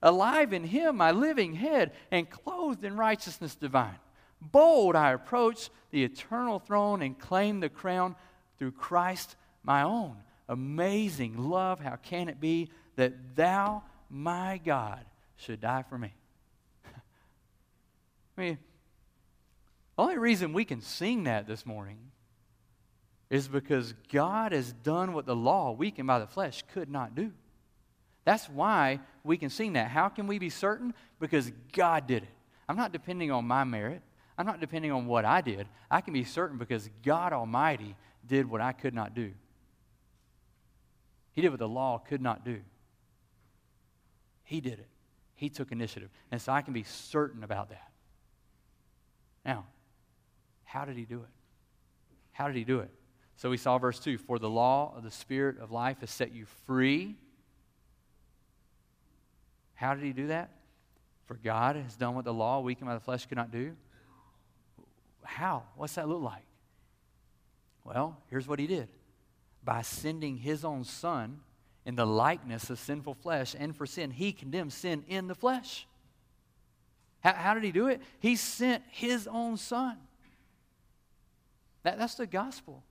Alive 0.00 0.52
in 0.52 0.62
him, 0.62 0.96
my 0.96 1.10
living 1.10 1.54
head, 1.54 1.92
and 2.12 2.30
clothed 2.30 2.84
in 2.84 2.96
righteousness 2.96 3.56
divine. 3.56 3.98
Bold 4.40 4.94
I 4.94 5.10
approach 5.10 5.70
the 5.90 6.04
eternal 6.04 6.60
throne 6.60 7.02
and 7.02 7.18
claim 7.18 7.58
the 7.58 7.68
crown 7.68 8.14
through 8.56 8.72
Christ 8.72 9.34
my 9.64 9.82
own. 9.82 10.16
Amazing 10.48 11.36
love, 11.36 11.80
how 11.80 11.96
can 11.96 12.28
it 12.28 12.40
be 12.40 12.70
that 12.96 13.36
thou, 13.36 13.82
my 14.08 14.60
God, 14.64 15.04
should 15.36 15.60
die 15.60 15.84
for 15.88 15.98
me? 15.98 16.14
I 16.86 18.40
mean, 18.40 18.58
the 19.96 20.02
only 20.02 20.18
reason 20.18 20.52
we 20.52 20.64
can 20.64 20.80
sing 20.80 21.24
that 21.24 21.46
this 21.46 21.66
morning 21.66 21.98
is 23.30 23.46
because 23.46 23.92
God 24.10 24.52
has 24.52 24.72
done 24.72 25.12
what 25.12 25.26
the 25.26 25.36
law, 25.36 25.72
weakened 25.72 26.06
by 26.06 26.18
the 26.18 26.26
flesh, 26.26 26.64
could 26.72 26.88
not 26.88 27.14
do. 27.14 27.32
That's 28.24 28.48
why 28.48 29.00
we 29.24 29.36
can 29.36 29.50
sing 29.50 29.74
that. 29.74 29.90
How 29.90 30.08
can 30.08 30.26
we 30.26 30.38
be 30.38 30.50
certain? 30.50 30.94
Because 31.20 31.50
God 31.72 32.06
did 32.06 32.22
it. 32.22 32.28
I'm 32.68 32.76
not 32.76 32.92
depending 32.92 33.30
on 33.30 33.46
my 33.46 33.64
merit. 33.64 34.02
I'm 34.36 34.46
not 34.46 34.60
depending 34.60 34.92
on 34.92 35.06
what 35.06 35.24
I 35.24 35.40
did. 35.40 35.66
I 35.90 36.00
can 36.00 36.14
be 36.14 36.24
certain 36.24 36.58
because 36.58 36.88
God 37.02 37.32
Almighty 37.32 37.96
did 38.26 38.48
what 38.48 38.60
I 38.60 38.72
could 38.72 38.94
not 38.94 39.14
do. 39.14 39.32
He 41.32 41.42
did 41.42 41.50
what 41.50 41.58
the 41.58 41.68
law 41.68 41.98
could 41.98 42.20
not 42.20 42.44
do. 42.44 42.60
He 44.44 44.60
did 44.60 44.78
it. 44.78 44.88
He 45.34 45.48
took 45.48 45.70
initiative. 45.70 46.10
And 46.30 46.40
so 46.40 46.52
I 46.52 46.62
can 46.62 46.72
be 46.72 46.82
certain 46.82 47.44
about 47.44 47.70
that. 47.70 47.90
Now, 49.44 49.66
how 50.64 50.84
did 50.84 50.96
he 50.96 51.04
do 51.04 51.20
it? 51.20 51.28
How 52.32 52.46
did 52.46 52.56
he 52.56 52.64
do 52.64 52.80
it? 52.80 52.90
So 53.36 53.50
we 53.50 53.56
saw 53.56 53.78
verse 53.78 54.00
2 54.00 54.18
For 54.18 54.38
the 54.38 54.50
law 54.50 54.92
of 54.96 55.04
the 55.04 55.10
Spirit 55.10 55.58
of 55.60 55.70
life 55.70 56.00
has 56.00 56.10
set 56.10 56.32
you 56.32 56.46
free. 56.66 57.16
How 59.74 59.94
did 59.94 60.02
he 60.02 60.12
do 60.12 60.26
that? 60.26 60.50
For 61.26 61.34
God 61.34 61.76
has 61.76 61.94
done 61.94 62.14
what 62.14 62.24
the 62.24 62.32
law, 62.34 62.60
weakened 62.60 62.88
by 62.88 62.94
the 62.94 63.00
flesh, 63.00 63.26
could 63.26 63.36
not 63.36 63.52
do. 63.52 63.76
How? 65.22 65.62
What's 65.76 65.94
that 65.94 66.08
look 66.08 66.22
like? 66.22 66.42
Well, 67.84 68.16
here's 68.28 68.48
what 68.48 68.58
he 68.58 68.66
did 68.66 68.88
by 69.68 69.82
sending 69.82 70.38
his 70.38 70.64
own 70.64 70.82
son 70.82 71.40
in 71.84 71.94
the 71.94 72.06
likeness 72.06 72.70
of 72.70 72.78
sinful 72.78 73.12
flesh, 73.12 73.54
and 73.58 73.76
for 73.76 73.84
sin, 73.84 74.10
he 74.10 74.32
condemned 74.32 74.72
sin 74.72 75.04
in 75.08 75.28
the 75.28 75.34
flesh. 75.34 75.86
How, 77.20 77.34
how 77.34 77.52
did 77.52 77.64
he 77.64 77.70
do 77.70 77.86
it? 77.88 78.00
He 78.18 78.34
sent 78.34 78.82
his 78.90 79.26
own 79.26 79.58
son. 79.58 79.98
That, 81.82 81.98
that's 81.98 82.14
the 82.14 82.26
gospel. 82.26 82.82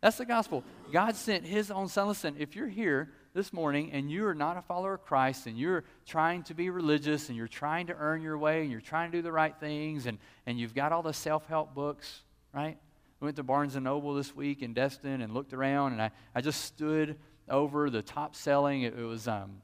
That's 0.00 0.18
the 0.18 0.24
gospel. 0.24 0.64
God 0.90 1.14
sent 1.14 1.44
his 1.44 1.70
own 1.70 1.86
son. 1.86 2.08
Listen, 2.08 2.34
if 2.40 2.56
you're 2.56 2.66
here 2.66 3.12
this 3.32 3.52
morning 3.52 3.92
and 3.92 4.10
you 4.10 4.26
are 4.26 4.34
not 4.34 4.56
a 4.56 4.62
follower 4.62 4.94
of 4.94 5.04
Christ 5.04 5.46
and 5.46 5.56
you're 5.56 5.84
trying 6.04 6.42
to 6.44 6.54
be 6.54 6.68
religious 6.70 7.28
and 7.28 7.38
you're 7.38 7.46
trying 7.46 7.86
to 7.86 7.94
earn 7.96 8.22
your 8.22 8.38
way 8.38 8.62
and 8.62 8.72
you're 8.72 8.80
trying 8.80 9.12
to 9.12 9.18
do 9.18 9.22
the 9.22 9.30
right 9.30 9.54
things 9.60 10.06
and, 10.06 10.18
and 10.46 10.58
you've 10.58 10.74
got 10.74 10.90
all 10.90 11.04
the 11.04 11.12
self 11.12 11.46
help 11.46 11.76
books, 11.76 12.22
right? 12.52 12.76
We 13.20 13.26
went 13.26 13.36
to 13.36 13.42
Barnes 13.42 13.76
and 13.76 13.84
Noble 13.84 14.14
this 14.14 14.34
week 14.34 14.62
in 14.62 14.72
Destin 14.72 15.20
and 15.20 15.34
looked 15.34 15.52
around 15.52 15.92
and 15.92 16.00
I, 16.00 16.10
I 16.34 16.40
just 16.40 16.62
stood 16.62 17.16
over 17.50 17.90
the 17.90 18.00
top 18.00 18.34
selling. 18.34 18.82
It, 18.82 18.98
it 18.98 19.02
was, 19.02 19.28
um, 19.28 19.60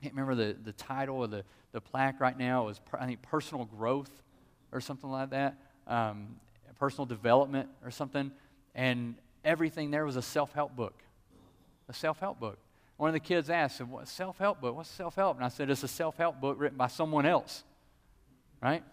I 0.00 0.04
can't 0.04 0.14
remember 0.14 0.36
the, 0.36 0.56
the 0.62 0.72
title 0.72 1.24
of 1.24 1.32
the, 1.32 1.44
the 1.72 1.80
plaque 1.80 2.20
right 2.20 2.38
now. 2.38 2.62
It 2.62 2.66
was, 2.66 2.80
I 2.98 3.06
think, 3.06 3.20
personal 3.22 3.64
growth 3.64 4.22
or 4.70 4.80
something 4.80 5.10
like 5.10 5.30
that, 5.30 5.56
um, 5.88 6.36
personal 6.78 7.04
development 7.04 7.68
or 7.84 7.90
something. 7.90 8.30
And 8.74 9.16
everything 9.44 9.90
there 9.90 10.04
was 10.04 10.14
a 10.14 10.22
self 10.22 10.52
help 10.52 10.76
book. 10.76 11.02
A 11.88 11.92
self 11.92 12.20
help 12.20 12.38
book. 12.38 12.58
One 12.98 13.08
of 13.08 13.14
the 13.14 13.20
kids 13.20 13.50
asked, 13.50 13.80
What 13.80 14.06
self 14.06 14.38
help 14.38 14.60
book? 14.60 14.76
What's 14.76 14.88
self 14.88 15.16
help? 15.16 15.36
And 15.36 15.44
I 15.44 15.48
said, 15.48 15.68
It's 15.70 15.82
a 15.82 15.88
self 15.88 16.16
help 16.18 16.40
book 16.40 16.56
written 16.60 16.78
by 16.78 16.86
someone 16.86 17.26
else. 17.26 17.64
Right? 18.62 18.84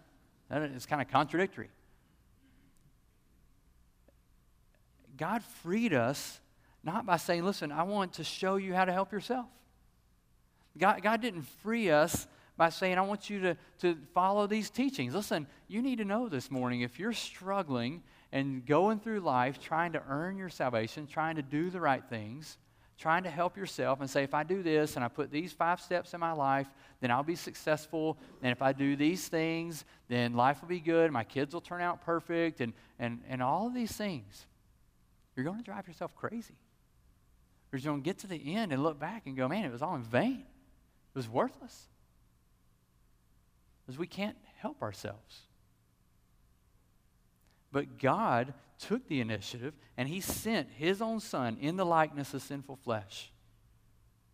That 0.48 0.62
is 0.62 0.84
kind 0.84 1.00
of 1.00 1.08
contradictory. 1.08 1.68
God 5.20 5.42
freed 5.62 5.92
us 5.92 6.40
not 6.82 7.04
by 7.04 7.18
saying, 7.18 7.44
Listen, 7.44 7.70
I 7.70 7.82
want 7.82 8.14
to 8.14 8.24
show 8.24 8.56
you 8.56 8.72
how 8.74 8.86
to 8.86 8.92
help 8.92 9.12
yourself. 9.12 9.46
God, 10.78 11.02
God 11.02 11.20
didn't 11.20 11.42
free 11.42 11.90
us 11.90 12.26
by 12.56 12.70
saying, 12.70 12.96
I 12.96 13.02
want 13.02 13.28
you 13.28 13.40
to, 13.40 13.56
to 13.80 13.98
follow 14.14 14.46
these 14.46 14.70
teachings. 14.70 15.14
Listen, 15.14 15.46
you 15.68 15.82
need 15.82 15.98
to 15.98 16.06
know 16.06 16.28
this 16.28 16.50
morning 16.50 16.80
if 16.80 16.98
you're 16.98 17.12
struggling 17.12 18.02
and 18.32 18.64
going 18.64 18.98
through 18.98 19.20
life 19.20 19.60
trying 19.60 19.92
to 19.92 20.02
earn 20.08 20.38
your 20.38 20.48
salvation, 20.48 21.06
trying 21.06 21.36
to 21.36 21.42
do 21.42 21.68
the 21.68 21.80
right 21.80 22.04
things, 22.08 22.56
trying 22.96 23.24
to 23.24 23.30
help 23.30 23.58
yourself 23.58 24.00
and 24.00 24.08
say, 24.08 24.22
if 24.22 24.32
I 24.32 24.42
do 24.42 24.62
this 24.62 24.96
and 24.96 25.04
I 25.04 25.08
put 25.08 25.30
these 25.30 25.52
five 25.52 25.80
steps 25.80 26.14
in 26.14 26.20
my 26.20 26.32
life, 26.32 26.68
then 27.00 27.10
I'll 27.10 27.22
be 27.22 27.34
successful. 27.34 28.16
And 28.42 28.52
if 28.52 28.62
I 28.62 28.72
do 28.72 28.96
these 28.96 29.28
things, 29.28 29.84
then 30.08 30.34
life 30.34 30.62
will 30.62 30.68
be 30.68 30.80
good. 30.80 31.10
My 31.10 31.24
kids 31.24 31.52
will 31.52 31.60
turn 31.60 31.80
out 31.82 32.02
perfect. 32.02 32.60
And, 32.60 32.72
and, 32.98 33.20
and 33.28 33.42
all 33.42 33.66
of 33.66 33.74
these 33.74 33.92
things, 33.92 34.46
you're 35.34 35.44
going 35.44 35.58
to 35.58 35.64
drive 35.64 35.86
yourself 35.86 36.14
crazy. 36.14 36.54
You're 37.72 37.80
going 37.80 38.00
to 38.00 38.04
get 38.04 38.18
to 38.18 38.26
the 38.26 38.54
end 38.54 38.72
and 38.72 38.82
look 38.82 38.98
back 38.98 39.26
and 39.26 39.36
go, 39.36 39.48
man, 39.48 39.64
it 39.64 39.72
was 39.72 39.82
all 39.82 39.94
in 39.94 40.02
vain. 40.02 40.44
It 41.14 41.18
was 41.18 41.28
worthless. 41.28 41.86
Because 43.84 43.98
we 43.98 44.06
can't 44.06 44.36
help 44.56 44.82
ourselves. 44.82 45.42
But 47.72 47.98
God 47.98 48.54
took 48.78 49.06
the 49.08 49.20
initiative 49.20 49.74
and 49.96 50.08
he 50.08 50.20
sent 50.20 50.68
his 50.76 51.00
own 51.00 51.20
son 51.20 51.56
in 51.60 51.76
the 51.76 51.86
likeness 51.86 52.34
of 52.34 52.42
sinful 52.42 52.76
flesh 52.76 53.30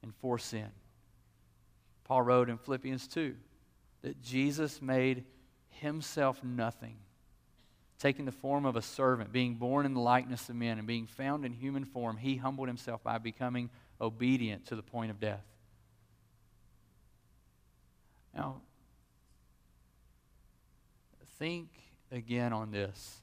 and 0.02 0.14
for 0.14 0.38
sin. 0.38 0.70
Paul 2.04 2.22
wrote 2.22 2.48
in 2.48 2.56
Philippians 2.56 3.09
2 3.09 3.35
that 4.02 4.22
Jesus 4.22 4.80
made 4.80 5.24
himself 5.68 6.42
nothing, 6.44 6.96
taking 7.98 8.24
the 8.24 8.32
form 8.32 8.64
of 8.66 8.76
a 8.76 8.82
servant, 8.82 9.32
being 9.32 9.54
born 9.54 9.87
in 9.87 9.94
the 9.94 10.00
likeness 10.00 10.48
of 10.48 10.56
men, 10.56 10.78
and 10.78 10.87
being 10.87 11.06
found 11.06 11.44
in 11.44 11.52
human 11.52 11.85
form, 11.85 12.16
he 12.16 12.37
humbled 12.37 12.68
himself 12.68 13.02
by 13.02 13.18
becoming 13.18 13.70
obedient 14.00 14.66
to 14.66 14.76
the 14.76 14.82
point 14.82 15.11
of 15.11 15.18
death. 15.18 15.44
Now, 18.35 18.61
think 21.38 21.68
again 22.11 22.52
on 22.52 22.70
this 22.70 23.20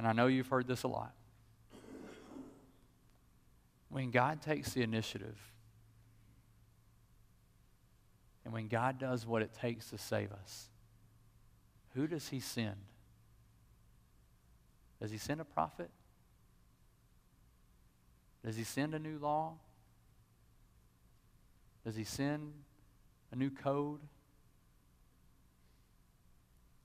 and 0.00 0.08
I 0.08 0.14
know 0.14 0.28
you've 0.28 0.48
heard 0.48 0.66
this 0.66 0.84
a 0.84 0.88
lot. 0.88 1.12
When 3.90 4.10
God 4.10 4.40
takes 4.40 4.72
the 4.72 4.80
initiative, 4.80 5.38
and 8.46 8.54
when 8.54 8.68
God 8.68 8.98
does 8.98 9.26
what 9.26 9.42
it 9.42 9.52
takes 9.52 9.90
to 9.90 9.98
save 9.98 10.32
us, 10.32 10.70
who 11.94 12.06
does 12.06 12.30
He 12.30 12.40
send? 12.40 12.76
Does 15.00 15.10
He 15.10 15.18
send 15.18 15.40
a 15.40 15.44
prophet? 15.44 15.90
Does 18.44 18.56
He 18.56 18.64
send 18.64 18.94
a 18.94 18.98
new 18.98 19.18
law? 19.18 19.54
Does 21.84 21.96
He 21.96 22.04
send 22.04 22.52
a 23.32 23.36
new 23.36 23.50
code? 23.50 24.00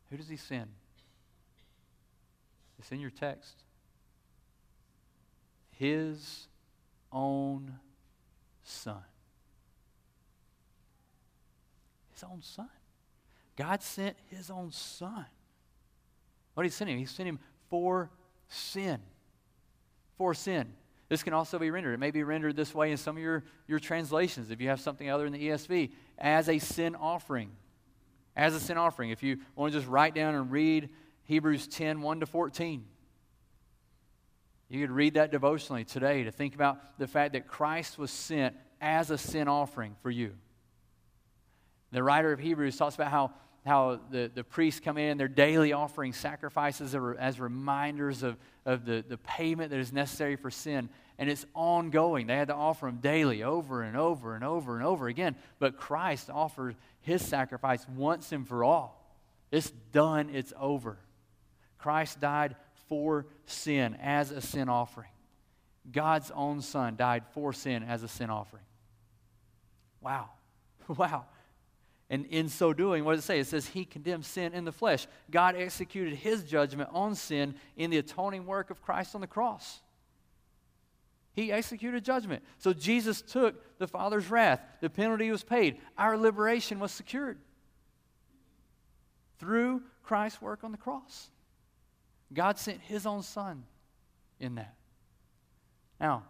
Who 0.10 0.18
does 0.18 0.30
He 0.30 0.38
send? 0.38 0.70
It's 2.80 2.92
in 2.92 3.00
your 3.00 3.10
text. 3.10 3.64
His 5.72 6.48
own 7.12 7.80
son. 8.64 9.04
His 12.14 12.24
own 12.24 12.42
son. 12.42 12.70
God 13.56 13.82
sent 13.82 14.18
his 14.30 14.50
own 14.50 14.72
son. 14.72 15.26
What 16.54 16.64
did 16.64 16.70
he 16.70 16.76
send 16.76 16.90
him? 16.90 16.98
He 16.98 17.06
sent 17.06 17.28
him 17.28 17.40
for 17.70 18.10
sin. 18.48 19.00
For 20.18 20.34
sin. 20.34 20.74
This 21.10 21.24
can 21.24 21.34
also 21.34 21.60
be 21.60 21.70
rendered. 21.70 21.94
It 21.94 22.00
may 22.00 22.12
be 22.12 22.24
rendered 22.24 22.56
this 22.56 22.74
way 22.74 22.92
in 22.92 22.98
some 22.98 23.18
of 23.18 23.22
your, 23.22 23.44
your 23.68 23.80
translations 23.80 24.50
if 24.50 24.60
you 24.60 24.70
have 24.70 24.82
something 24.82 25.10
other 25.10 25.26
in 25.26 25.34
the 25.34 25.50
ESV 25.50 25.92
as 26.18 26.50
a 26.50 26.58
sin 26.58 26.96
offering. 26.96 27.52
As 28.36 28.56
a 28.56 28.60
sin 28.60 28.78
offering. 28.78 29.12
If 29.12 29.22
you 29.22 29.38
want 29.56 29.72
to 29.72 29.80
just 29.80 29.90
write 29.90 30.16
down 30.16 30.36
and 30.36 30.52
read 30.52 30.90
Hebrews 31.26 31.68
10 31.68 32.02
1 32.02 32.20
to 32.22 32.26
14. 32.26 32.86
You 34.68 34.82
could 34.82 34.92
read 34.92 35.14
that 35.14 35.32
devotionally 35.32 35.84
today 35.84 36.24
to 36.24 36.32
think 36.32 36.56
about 36.56 36.98
the 36.98 37.08
fact 37.08 37.34
that 37.34 37.48
Christ 37.48 38.00
was 38.00 38.10
sent 38.10 38.56
as 38.82 39.12
a 39.12 39.18
sin 39.18 39.48
offering 39.48 39.96
for 40.02 40.10
you. 40.10 40.34
The 41.92 42.04
writer 42.04 42.32
of 42.32 42.40
Hebrews 42.40 42.76
talks 42.78 42.96
about 42.96 43.12
how, 43.12 43.32
how 43.66 44.00
the, 44.12 44.30
the 44.34 44.44
priests 44.44 44.80
come 44.80 44.98
in, 44.98 45.18
their 45.18 45.28
daily 45.28 45.74
offering 45.74 46.14
sacrifices 46.14 46.96
as 47.20 47.40
reminders 47.40 48.22
of, 48.22 48.38
of 48.66 48.86
the, 48.86 49.04
the 49.08 49.18
payment 49.18 49.72
that 49.72 49.80
is 49.80 49.92
necessary 49.92 50.36
for 50.36 50.52
sin. 50.52 50.90
And 51.18 51.30
it's 51.30 51.46
ongoing. 51.56 52.28
They 52.28 52.36
had 52.36 52.50
to 52.50 52.56
offer 52.56 52.86
them 52.86 52.98
daily, 52.98 53.42
over 53.42 53.82
and 53.82 53.98
over 53.98 54.36
and 54.36 54.44
over 54.44 54.76
and 54.76 54.86
over 54.86 55.08
again. 55.08 55.36
But 55.60 55.78
Christ 55.78 56.30
offered 56.30 56.76
his 57.02 57.26
sacrifice 57.26 57.88
once 57.90 58.32
and 58.32 58.48
for 58.48 58.64
all. 58.64 59.02
It's 59.52 59.72
done, 59.92 60.30
it's 60.32 60.54
over. 60.60 60.98
Christ 61.78 62.20
died 62.20 62.56
for 62.88 63.26
sin 63.46 63.96
as 64.02 64.32
a 64.32 64.42
sin 64.42 64.70
offering. 64.70 65.10
God's 65.92 66.32
own 66.32 66.62
Son 66.62 66.96
died 66.96 67.24
for 67.32 67.54
sin 67.54 67.84
as 67.84 68.04
a 68.04 68.08
sin 68.08 68.30
offering. 68.30 68.64
Wow. 70.02 70.30
Wow. 70.88 71.26
And 72.10 72.26
in 72.28 72.50
so 72.50 72.72
doing, 72.72 73.04
what 73.04 73.16
does 73.16 73.24
it 73.24 73.28
say? 73.28 73.40
It 73.40 73.48
says 73.48 73.68
he 73.68 73.84
condemned 73.84 74.26
sin 74.26 74.54
in 74.54 74.64
the 74.64 74.72
flesh. 74.72 75.08
God 75.32 75.56
executed 75.56 76.14
his 76.16 76.44
judgment 76.44 76.90
on 76.94 77.16
sin 77.16 77.56
in 77.76 77.90
the 77.90 77.98
atoning 77.98 78.46
work 78.46 78.70
of 78.70 78.82
Christ 78.82 79.16
on 79.16 79.22
the 79.22 79.28
cross. 79.28 79.82
He 81.34 81.52
executed 81.52 82.06
judgment. 82.06 82.44
So 82.60 82.74
Jesus 82.74 83.22
took 83.22 83.78
the 83.80 83.88
Father's 83.88 84.30
wrath. 84.30 84.62
The 84.82 84.90
penalty 84.90 85.30
was 85.32 85.44
paid. 85.44 85.78
Our 85.98 86.18
liberation 86.18 86.80
was 86.80 86.92
secured 86.92 87.40
through 89.40 89.82
Christ's 90.04 90.42
work 90.42 90.64
on 90.64 90.72
the 90.72 90.78
cross. 90.78 91.30
God 92.34 92.58
sent 92.58 92.82
his 92.82 93.06
own 93.06 93.24
son 93.24 93.64
in 94.40 94.56
that. 94.56 94.76
Now, 96.00 96.24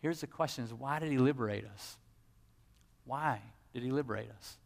here's 0.00 0.20
the 0.20 0.26
question 0.26 0.64
is 0.64 0.72
why 0.72 0.98
did 0.98 1.10
he 1.10 1.18
liberate 1.18 1.64
us? 1.64 1.96
Why 3.04 3.40
did 3.72 3.82
he 3.82 3.90
liberate 3.90 4.30
us? 4.30 4.56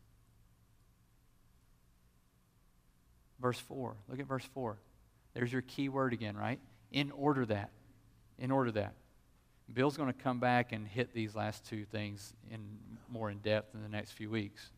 Verse 3.43 3.59
4. 3.59 3.97
Look 4.09 4.21
at 4.21 4.27
verse 4.27 4.49
4. 4.55 4.79
There's 5.35 5.53
your 5.53 5.63
key 5.63 5.89
word 5.89 6.13
again, 6.13 6.37
right? 6.37 6.61
In 6.93 7.11
order 7.11 7.45
that. 7.47 7.71
In 8.39 8.53
order 8.53 8.71
that. 8.71 8.95
Bill's 9.73 9.97
going 9.97 10.13
to 10.13 10.19
come 10.19 10.39
back 10.39 10.73
and 10.73 10.87
hit 10.87 11.13
these 11.13 11.35
last 11.35 11.67
two 11.67 11.85
things 11.85 12.35
in 12.51 12.61
more 13.11 13.31
in 13.31 13.39
depth 13.39 13.75
in 13.75 13.83
the 13.83 13.89
next 13.89 14.13
few 14.13 14.31
weeks. 14.31 14.71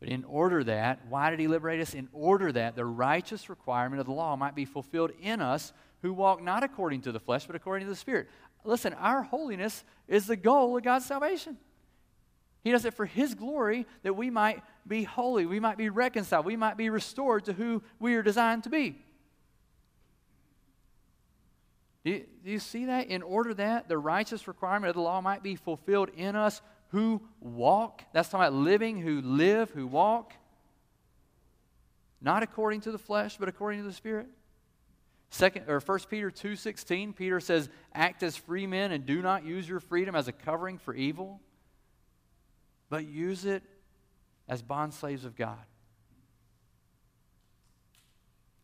But 0.00 0.08
in 0.08 0.24
order 0.24 0.64
that, 0.64 1.06
why 1.08 1.30
did 1.30 1.38
he 1.38 1.46
liberate 1.46 1.80
us? 1.80 1.94
In 1.94 2.08
order 2.12 2.50
that 2.52 2.74
the 2.74 2.84
righteous 2.84 3.48
requirement 3.48 4.00
of 4.00 4.06
the 4.06 4.12
law 4.12 4.34
might 4.34 4.54
be 4.54 4.64
fulfilled 4.64 5.12
in 5.22 5.40
us 5.40 5.72
who 6.02 6.12
walk 6.12 6.42
not 6.42 6.64
according 6.64 7.02
to 7.02 7.12
the 7.12 7.20
flesh, 7.20 7.46
but 7.46 7.54
according 7.54 7.86
to 7.86 7.90
the 7.90 7.96
Spirit. 7.96 8.28
Listen, 8.64 8.92
our 8.94 9.22
holiness 9.22 9.84
is 10.08 10.26
the 10.26 10.36
goal 10.36 10.76
of 10.76 10.82
God's 10.82 11.06
salvation. 11.06 11.58
He 12.64 12.72
does 12.72 12.86
it 12.86 12.94
for 12.94 13.04
His 13.04 13.34
glory 13.34 13.86
that 14.02 14.14
we 14.14 14.30
might 14.30 14.62
be 14.86 15.04
holy, 15.04 15.44
we 15.46 15.60
might 15.60 15.76
be 15.76 15.90
reconciled, 15.90 16.46
we 16.46 16.56
might 16.56 16.78
be 16.78 16.88
restored 16.90 17.44
to 17.44 17.52
who 17.52 17.82
we 18.00 18.14
are 18.14 18.22
designed 18.22 18.64
to 18.64 18.70
be. 18.70 19.04
Do 22.04 22.10
you, 22.10 22.26
do 22.44 22.50
you, 22.50 22.58
see 22.58 22.86
that? 22.86 23.08
In 23.08 23.22
order 23.22 23.54
that 23.54 23.88
the 23.88 23.96
righteous 23.96 24.48
requirement 24.48 24.90
of 24.90 24.96
the 24.96 25.02
law 25.02 25.20
might 25.20 25.42
be 25.42 25.56
fulfilled 25.56 26.10
in 26.16 26.36
us 26.36 26.60
who 26.88 27.22
walk. 27.40 28.02
That's 28.12 28.28
talking 28.28 28.46
about 28.46 28.52
living, 28.52 29.00
who 29.00 29.22
live, 29.22 29.70
who 29.70 29.86
walk. 29.86 30.34
Not 32.20 32.42
according 32.42 32.82
to 32.82 32.92
the 32.92 32.98
flesh, 32.98 33.36
but 33.38 33.48
according 33.48 33.80
to 33.80 33.86
the 33.86 33.92
Spirit. 33.92 34.28
Second 35.30 35.68
or 35.68 35.80
1 35.80 35.98
Peter 36.10 36.30
2:16, 36.30 37.14
Peter 37.14 37.40
says, 37.40 37.68
"Act 37.92 38.22
as 38.22 38.36
free 38.36 38.66
men 38.66 38.92
and 38.92 39.04
do 39.04 39.20
not 39.20 39.44
use 39.44 39.68
your 39.68 39.80
freedom 39.80 40.14
as 40.14 40.28
a 40.28 40.32
covering 40.32 40.78
for 40.78 40.94
evil, 40.94 41.40
but 42.94 43.06
use 43.06 43.44
it 43.44 43.64
as 44.46 44.62
bondslaves 44.62 45.24
of 45.24 45.34
God." 45.34 45.58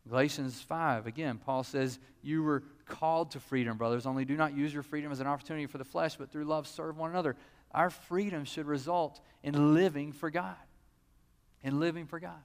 Galatians 0.09 0.61
5, 0.61 1.09
again, 1.09 1.39
Paul 1.39 1.65
says, 1.65 1.99
You 2.23 2.45
were 2.45 2.63
called 2.87 3.33
to 3.33 3.41
freedom, 3.41 3.77
brothers, 3.77 4.07
only 4.07 4.25
do 4.25 4.37
not 4.37 4.57
use 4.57 4.73
your 4.73 4.85
freedom 4.85 5.11
as 5.11 5.19
an 5.19 5.27
opportunity 5.27 5.67
for 5.67 5.79
the 5.79 5.85
flesh, 5.85 6.15
but 6.15 6.31
through 6.31 6.45
love 6.45 6.69
serve 6.69 6.97
one 6.97 7.11
another. 7.11 7.35
Our 7.73 7.91
freedom 7.91 8.45
should 8.45 8.67
result 8.67 9.21
in 9.43 9.75
living 9.75 10.13
for 10.13 10.31
God. 10.31 10.57
In 11.63 11.81
living 11.81 12.07
for 12.07 12.21
God. 12.21 12.41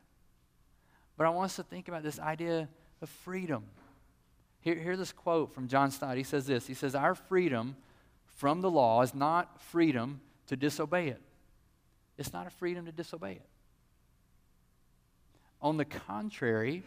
But 1.18 1.28
I 1.28 1.30
want 1.30 1.46
us 1.46 1.56
to 1.58 1.64
think 1.64 1.88
about 1.88 2.02
this 2.02 2.20
idea 2.20 2.68
of 3.00 3.10
freedom. 3.10 3.66
Here, 4.60 4.76
hear 4.76 4.98
this 4.98 5.12
quote 5.12 5.54
from 5.54 5.68
John 5.68 5.92
Stott. 5.92 6.18
He 6.18 6.24
says 6.24 6.48
this 6.48 6.66
He 6.66 6.74
says, 6.74 6.96
Our 6.96 7.14
freedom 7.14 7.76
from 8.26 8.62
the 8.62 8.72
law 8.72 9.04
is 9.04 9.14
not 9.14 9.62
freedom 9.62 10.22
to 10.48 10.56
disobey 10.56 11.10
it. 11.10 11.22
It's 12.18 12.34
not 12.34 12.48
a 12.48 12.50
freedom 12.50 12.86
to 12.86 12.92
disobey 12.92 13.34
it. 13.34 13.50
On 15.62 15.78
the 15.78 15.86
contrary, 15.86 16.84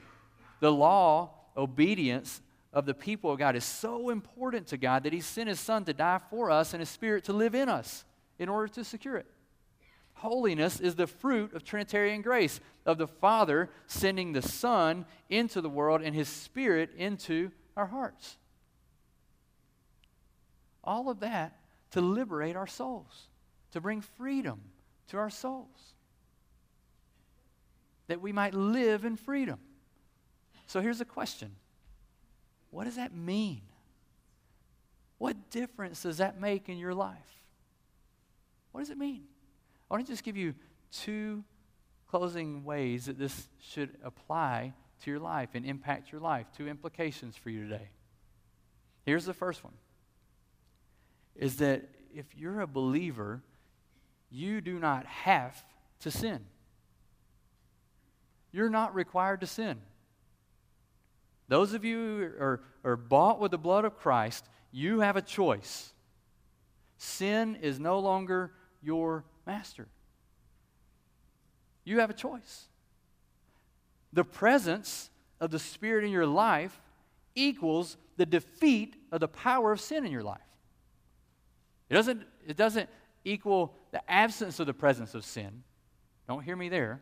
the 0.60 0.72
law, 0.72 1.30
obedience 1.56 2.40
of 2.72 2.86
the 2.86 2.94
people 2.94 3.32
of 3.32 3.38
God 3.38 3.56
is 3.56 3.64
so 3.64 4.10
important 4.10 4.68
to 4.68 4.76
God 4.76 5.04
that 5.04 5.12
He 5.12 5.20
sent 5.20 5.48
His 5.48 5.60
Son 5.60 5.84
to 5.84 5.92
die 5.92 6.20
for 6.30 6.50
us 6.50 6.72
and 6.72 6.80
His 6.80 6.88
Spirit 6.88 7.24
to 7.24 7.32
live 7.32 7.54
in 7.54 7.68
us 7.68 8.04
in 8.38 8.48
order 8.48 8.68
to 8.74 8.84
secure 8.84 9.16
it. 9.16 9.26
Holiness 10.14 10.80
is 10.80 10.94
the 10.94 11.06
fruit 11.06 11.54
of 11.54 11.64
Trinitarian 11.64 12.22
grace, 12.22 12.60
of 12.84 12.98
the 12.98 13.06
Father 13.06 13.70
sending 13.86 14.32
the 14.32 14.42
Son 14.42 15.06
into 15.28 15.60
the 15.60 15.68
world 15.68 16.02
and 16.02 16.14
His 16.14 16.28
Spirit 16.28 16.90
into 16.96 17.50
our 17.76 17.86
hearts. 17.86 18.36
All 20.82 21.08
of 21.08 21.20
that 21.20 21.56
to 21.92 22.00
liberate 22.00 22.56
our 22.56 22.66
souls, 22.66 23.28
to 23.72 23.80
bring 23.80 24.00
freedom 24.00 24.60
to 25.08 25.16
our 25.16 25.30
souls, 25.30 25.94
that 28.06 28.20
we 28.20 28.32
might 28.32 28.54
live 28.54 29.04
in 29.04 29.16
freedom. 29.16 29.58
So 30.66 30.80
here's 30.80 31.00
a 31.00 31.04
question 31.04 31.54
What 32.70 32.84
does 32.84 32.96
that 32.96 33.14
mean? 33.14 33.62
What 35.18 35.50
difference 35.50 36.02
does 36.02 36.18
that 36.18 36.40
make 36.40 36.68
in 36.68 36.78
your 36.78 36.94
life? 36.94 37.16
What 38.72 38.80
does 38.80 38.90
it 38.90 38.98
mean? 38.98 39.24
I 39.90 39.94
want 39.94 40.06
to 40.06 40.12
just 40.12 40.22
give 40.22 40.36
you 40.36 40.54
two 40.92 41.42
closing 42.08 42.64
ways 42.64 43.06
that 43.06 43.18
this 43.18 43.48
should 43.60 43.96
apply 44.04 44.74
to 45.02 45.10
your 45.10 45.20
life 45.20 45.50
and 45.54 45.66
impact 45.66 46.12
your 46.12 46.20
life. 46.20 46.46
Two 46.56 46.68
implications 46.68 47.36
for 47.36 47.50
you 47.50 47.64
today. 47.64 47.88
Here's 49.04 49.24
the 49.24 49.34
first 49.34 49.64
one 49.64 49.74
is 51.34 51.56
that 51.56 51.84
if 52.14 52.26
you're 52.36 52.60
a 52.60 52.66
believer, 52.66 53.42
you 54.30 54.60
do 54.60 54.78
not 54.78 55.06
have 55.06 55.64
to 56.00 56.10
sin. 56.10 56.44
You're 58.52 58.70
not 58.70 58.94
required 58.94 59.40
to 59.40 59.46
sin. 59.46 59.78
Those 61.48 61.74
of 61.74 61.84
you 61.84 61.98
who 61.98 62.42
are, 62.42 62.60
are 62.84 62.96
bought 62.96 63.40
with 63.40 63.50
the 63.50 63.58
blood 63.58 63.84
of 63.84 63.96
Christ, 63.96 64.48
you 64.70 65.00
have 65.00 65.16
a 65.16 65.22
choice. 65.22 65.92
Sin 66.98 67.56
is 67.56 67.80
no 67.80 67.98
longer 67.98 68.52
your 68.82 69.24
master. 69.46 69.88
You 71.84 72.00
have 72.00 72.10
a 72.10 72.14
choice. 72.14 72.66
The 74.12 74.24
presence 74.24 75.10
of 75.40 75.50
the 75.50 75.58
Spirit 75.58 76.04
in 76.04 76.10
your 76.10 76.26
life 76.26 76.80
equals 77.34 77.96
the 78.16 78.26
defeat 78.26 78.96
of 79.12 79.20
the 79.20 79.28
power 79.28 79.72
of 79.72 79.80
sin 79.80 80.04
in 80.04 80.12
your 80.12 80.22
life. 80.22 80.40
It 81.88 81.94
doesn't, 81.94 82.24
it 82.46 82.56
doesn't 82.56 82.90
equal 83.24 83.74
the 83.90 84.10
absence 84.10 84.60
of 84.60 84.66
the 84.66 84.74
presence 84.74 85.14
of 85.14 85.24
sin. 85.24 85.62
Don't 86.26 86.42
hear 86.42 86.56
me 86.56 86.68
there. 86.68 87.00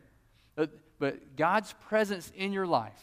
But, 0.55 0.71
but 0.99 1.35
God's 1.35 1.73
presence 1.87 2.31
in 2.35 2.53
your 2.53 2.65
life 2.65 3.01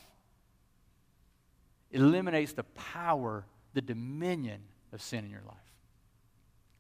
eliminates 1.91 2.53
the 2.53 2.65
power, 2.65 3.47
the 3.75 3.81
dominion 3.81 4.61
of 4.93 5.01
sin 5.01 5.25
in 5.25 5.31
your 5.31 5.43
life. 5.47 5.57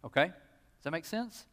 Okay? 0.05 0.27
Does 0.27 0.85
that 0.85 0.90
make 0.90 1.05
sense? 1.05 1.47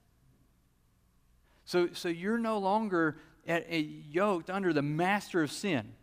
So, 1.65 1.89
so 1.93 2.09
you're 2.09 2.37
no 2.37 2.57
longer 2.57 3.17
at, 3.47 3.69
at 3.69 3.85
yoked 3.85 4.49
under 4.49 4.73
the 4.73 4.81
master 4.81 5.43
of 5.43 5.51
sin. 5.51 5.93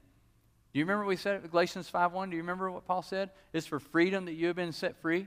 Do 0.72 0.78
you 0.78 0.84
remember 0.84 1.04
what 1.04 1.10
we 1.10 1.16
said 1.16 1.42
at 1.42 1.50
Galatians 1.50 1.90
5.1? 1.90 2.30
Do 2.30 2.36
you 2.36 2.42
remember 2.42 2.70
what 2.70 2.86
Paul 2.86 3.02
said? 3.02 3.30
It's 3.52 3.66
for 3.66 3.80
freedom 3.80 4.26
that 4.26 4.34
you 4.34 4.46
have 4.46 4.56
been 4.56 4.72
set 4.72 5.00
free. 5.00 5.26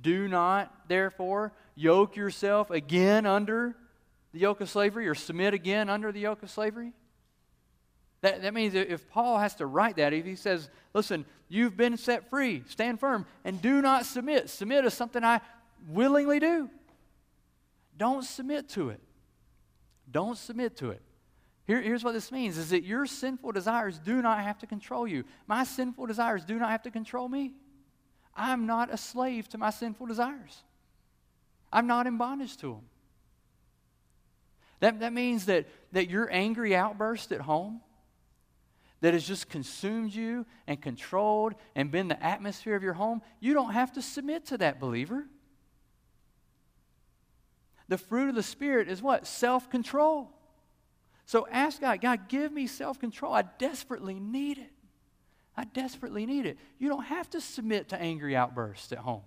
Do 0.00 0.28
not, 0.28 0.72
therefore, 0.88 1.52
yoke 1.74 2.16
yourself 2.16 2.70
again 2.70 3.26
under 3.26 3.76
the 4.32 4.40
yoke 4.40 4.60
of 4.60 4.68
slavery 4.68 5.08
or 5.08 5.14
submit 5.14 5.54
again 5.54 5.88
under 5.88 6.12
the 6.12 6.20
yoke 6.20 6.42
of 6.42 6.50
slavery. 6.50 6.92
That, 8.20 8.42
that 8.42 8.52
means 8.52 8.74
if 8.74 9.08
Paul 9.08 9.38
has 9.38 9.54
to 9.56 9.66
write 9.66 9.96
that, 9.96 10.12
if 10.12 10.24
he 10.24 10.34
says, 10.34 10.68
listen, 10.92 11.24
you've 11.48 11.76
been 11.76 11.96
set 11.96 12.28
free, 12.28 12.64
stand 12.68 12.98
firm, 12.98 13.26
and 13.44 13.62
do 13.62 13.80
not 13.80 14.06
submit. 14.06 14.50
Submit 14.50 14.84
is 14.84 14.94
something 14.94 15.22
I 15.22 15.40
willingly 15.88 16.40
do. 16.40 16.68
Don't 17.96 18.24
submit 18.24 18.68
to 18.70 18.90
it. 18.90 19.00
Don't 20.10 20.36
submit 20.36 20.76
to 20.78 20.90
it. 20.90 21.02
Here, 21.66 21.82
here's 21.82 22.02
what 22.02 22.14
this 22.14 22.32
means 22.32 22.56
is 22.56 22.70
that 22.70 22.82
your 22.82 23.06
sinful 23.06 23.52
desires 23.52 23.98
do 23.98 24.22
not 24.22 24.40
have 24.40 24.58
to 24.60 24.66
control 24.66 25.06
you. 25.06 25.24
My 25.46 25.64
sinful 25.64 26.06
desires 26.06 26.44
do 26.44 26.58
not 26.58 26.70
have 26.70 26.82
to 26.82 26.90
control 26.90 27.28
me. 27.28 27.52
I'm 28.38 28.66
not 28.66 28.92
a 28.92 28.96
slave 28.96 29.48
to 29.50 29.58
my 29.58 29.70
sinful 29.70 30.06
desires. 30.06 30.62
I'm 31.72 31.86
not 31.86 32.06
in 32.06 32.16
bondage 32.16 32.56
to 32.58 32.68
them. 32.68 32.84
That, 34.80 35.00
that 35.00 35.12
means 35.12 35.46
that, 35.46 35.66
that 35.92 36.08
your 36.08 36.30
angry 36.32 36.74
outburst 36.74 37.32
at 37.32 37.40
home 37.40 37.80
that 39.00 39.12
has 39.12 39.26
just 39.26 39.48
consumed 39.48 40.14
you 40.14 40.46
and 40.66 40.80
controlled 40.80 41.54
and 41.74 41.90
been 41.90 42.08
the 42.08 42.22
atmosphere 42.22 42.74
of 42.74 42.82
your 42.82 42.94
home, 42.94 43.22
you 43.40 43.54
don't 43.54 43.72
have 43.72 43.92
to 43.92 44.02
submit 44.02 44.46
to 44.46 44.58
that, 44.58 44.80
believer. 44.80 45.26
The 47.88 47.98
fruit 47.98 48.28
of 48.28 48.34
the 48.34 48.42
Spirit 48.42 48.88
is 48.88 49.00
what? 49.02 49.26
Self 49.26 49.70
control. 49.70 50.30
So 51.26 51.46
ask 51.50 51.80
God, 51.80 52.00
God, 52.00 52.28
give 52.28 52.52
me 52.52 52.66
self 52.66 52.98
control. 52.98 53.32
I 53.32 53.42
desperately 53.42 54.14
need 54.14 54.58
it. 54.58 54.70
I 55.58 55.64
desperately 55.64 56.24
need 56.24 56.46
it. 56.46 56.56
You 56.78 56.88
don't 56.88 57.06
have 57.06 57.28
to 57.30 57.40
submit 57.40 57.88
to 57.88 58.00
angry 58.00 58.36
outbursts 58.36 58.92
at 58.92 58.98
home. 58.98 59.24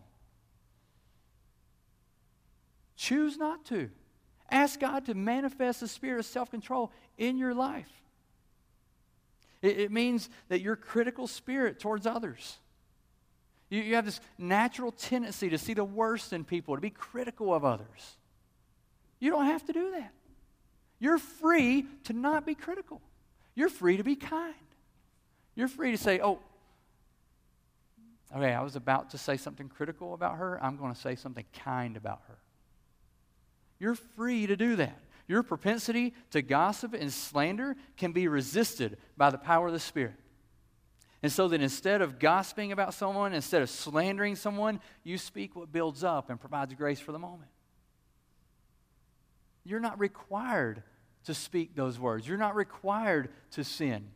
Choose 2.95 3.35
not 3.35 3.65
to. 3.65 3.89
Ask 4.49 4.79
God 4.79 5.05
to 5.07 5.13
manifest 5.13 5.81
the 5.81 5.89
spirit 5.89 6.19
of 6.19 6.25
self 6.25 6.49
control 6.49 6.93
in 7.17 7.37
your 7.37 7.53
life. 7.53 7.91
It, 9.61 9.77
it, 9.77 9.91
means 9.91 10.29
that 10.47 10.61
your 10.61 10.77
critical 10.77 11.27
spirit 11.27 11.81
towards 11.81 12.05
others. 12.05 12.59
You, 13.69 13.81
you 13.81 13.95
have 13.95 14.05
this 14.05 14.21
natural 14.37 14.93
tendency 14.93 15.49
to 15.49 15.57
see 15.57 15.73
the 15.73 15.83
worst 15.83 16.31
in 16.31 16.45
people, 16.45 16.75
to 16.75 16.81
be 16.81 16.91
critical 16.91 17.53
of 17.53 17.65
others. 17.65 18.15
You 19.19 19.31
don't 19.31 19.47
have 19.47 19.65
to 19.65 19.73
do 19.73 19.91
that. 19.91 20.13
You're 20.97 21.17
free 21.17 21.87
to 22.05 22.13
not 22.13 22.45
be 22.45 22.55
critical. 22.55 23.01
You're 23.53 23.69
free 23.69 23.97
to 23.97 24.03
be 24.03 24.15
kind. 24.15 24.55
You're 25.55 25.67
free 25.67 25.91
to 25.91 25.97
say, 25.97 26.19
oh, 26.21 26.39
okay, 28.35 28.53
I 28.53 28.61
was 28.61 28.75
about 28.75 29.09
to 29.11 29.17
say 29.17 29.37
something 29.37 29.69
critical 29.69 30.13
about 30.13 30.37
her. 30.37 30.63
I'm 30.63 30.77
going 30.77 30.93
to 30.93 30.99
say 30.99 31.15
something 31.15 31.45
kind 31.63 31.97
about 31.97 32.21
her. 32.27 32.37
You're 33.79 33.95
free 33.95 34.47
to 34.47 34.55
do 34.55 34.75
that. 34.77 34.99
Your 35.27 35.43
propensity 35.43 36.13
to 36.31 36.41
gossip 36.41 36.93
and 36.93 37.11
slander 37.11 37.75
can 37.97 38.11
be 38.11 38.27
resisted 38.27 38.97
by 39.17 39.29
the 39.29 39.37
power 39.37 39.67
of 39.67 39.73
the 39.73 39.79
Spirit. 39.79 40.15
And 41.23 41.31
so 41.31 41.47
that 41.49 41.61
instead 41.61 42.01
of 42.01 42.19
gossiping 42.19 42.71
about 42.71 42.93
someone, 42.93 43.33
instead 43.33 43.61
of 43.61 43.69
slandering 43.69 44.35
someone, 44.35 44.79
you 45.03 45.17
speak 45.17 45.55
what 45.55 45.71
builds 45.71 46.03
up 46.03 46.29
and 46.29 46.39
provides 46.39 46.73
grace 46.73 46.99
for 46.99 47.11
the 47.11 47.19
moment. 47.19 47.49
You're 49.63 49.79
not 49.79 49.99
required 49.99 50.83
to 51.25 51.35
speak 51.35 51.75
those 51.75 51.99
words, 51.99 52.27
you're 52.27 52.37
not 52.37 52.55
required 52.55 53.29
to 53.51 53.63
sin. 53.63 54.07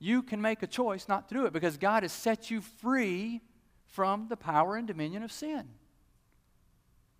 You 0.00 0.22
can 0.22 0.40
make 0.40 0.62
a 0.62 0.66
choice 0.66 1.06
not 1.06 1.28
to 1.28 1.34
do 1.34 1.44
it 1.44 1.52
because 1.52 1.76
God 1.76 2.02
has 2.02 2.12
set 2.12 2.50
you 2.50 2.62
free 2.62 3.42
from 3.86 4.26
the 4.28 4.36
power 4.36 4.76
and 4.76 4.88
dominion 4.88 5.22
of 5.22 5.30
sin. 5.30 5.68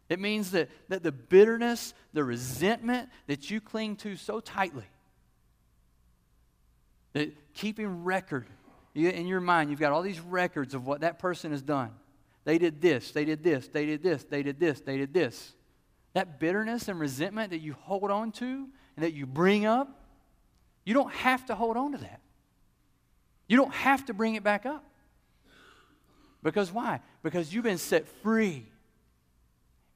It 0.08 0.18
means 0.18 0.50
that, 0.52 0.70
that 0.88 1.02
the 1.02 1.12
bitterness, 1.12 1.94
the 2.12 2.24
resentment 2.24 3.10
that 3.28 3.50
you 3.50 3.60
cling 3.60 3.96
to 3.96 4.16
so 4.16 4.40
tightly, 4.40 4.86
that 7.12 7.32
keeping 7.54 8.02
record 8.02 8.46
in 8.94 9.26
your 9.26 9.40
mind, 9.40 9.70
you've 9.70 9.78
got 9.78 9.92
all 9.92 10.02
these 10.02 10.18
records 10.18 10.74
of 10.74 10.86
what 10.86 11.02
that 11.02 11.18
person 11.18 11.52
has 11.52 11.62
done. 11.62 11.90
They 12.44 12.58
did 12.58 12.80
this, 12.80 13.12
they 13.12 13.24
did 13.24 13.44
this, 13.44 13.68
they 13.68 13.86
did 13.86 14.02
this, 14.02 14.24
they 14.24 14.42
did 14.42 14.58
this, 14.58 14.80
they 14.80 14.96
did 14.96 15.12
this. 15.12 15.54
That 16.14 16.40
bitterness 16.40 16.88
and 16.88 16.98
resentment 16.98 17.50
that 17.50 17.60
you 17.60 17.74
hold 17.74 18.10
on 18.10 18.32
to 18.32 18.68
and 18.96 19.04
that 19.04 19.12
you 19.12 19.26
bring 19.26 19.66
up, 19.66 20.06
you 20.84 20.94
don't 20.94 21.12
have 21.12 21.46
to 21.46 21.54
hold 21.54 21.76
on 21.76 21.92
to 21.92 21.98
that. 21.98 22.20
You 23.50 23.56
don't 23.56 23.74
have 23.74 24.06
to 24.06 24.14
bring 24.14 24.36
it 24.36 24.44
back 24.44 24.64
up. 24.64 24.84
Because 26.40 26.70
why? 26.70 27.00
Because 27.24 27.52
you've 27.52 27.64
been 27.64 27.78
set 27.78 28.06
free 28.22 28.64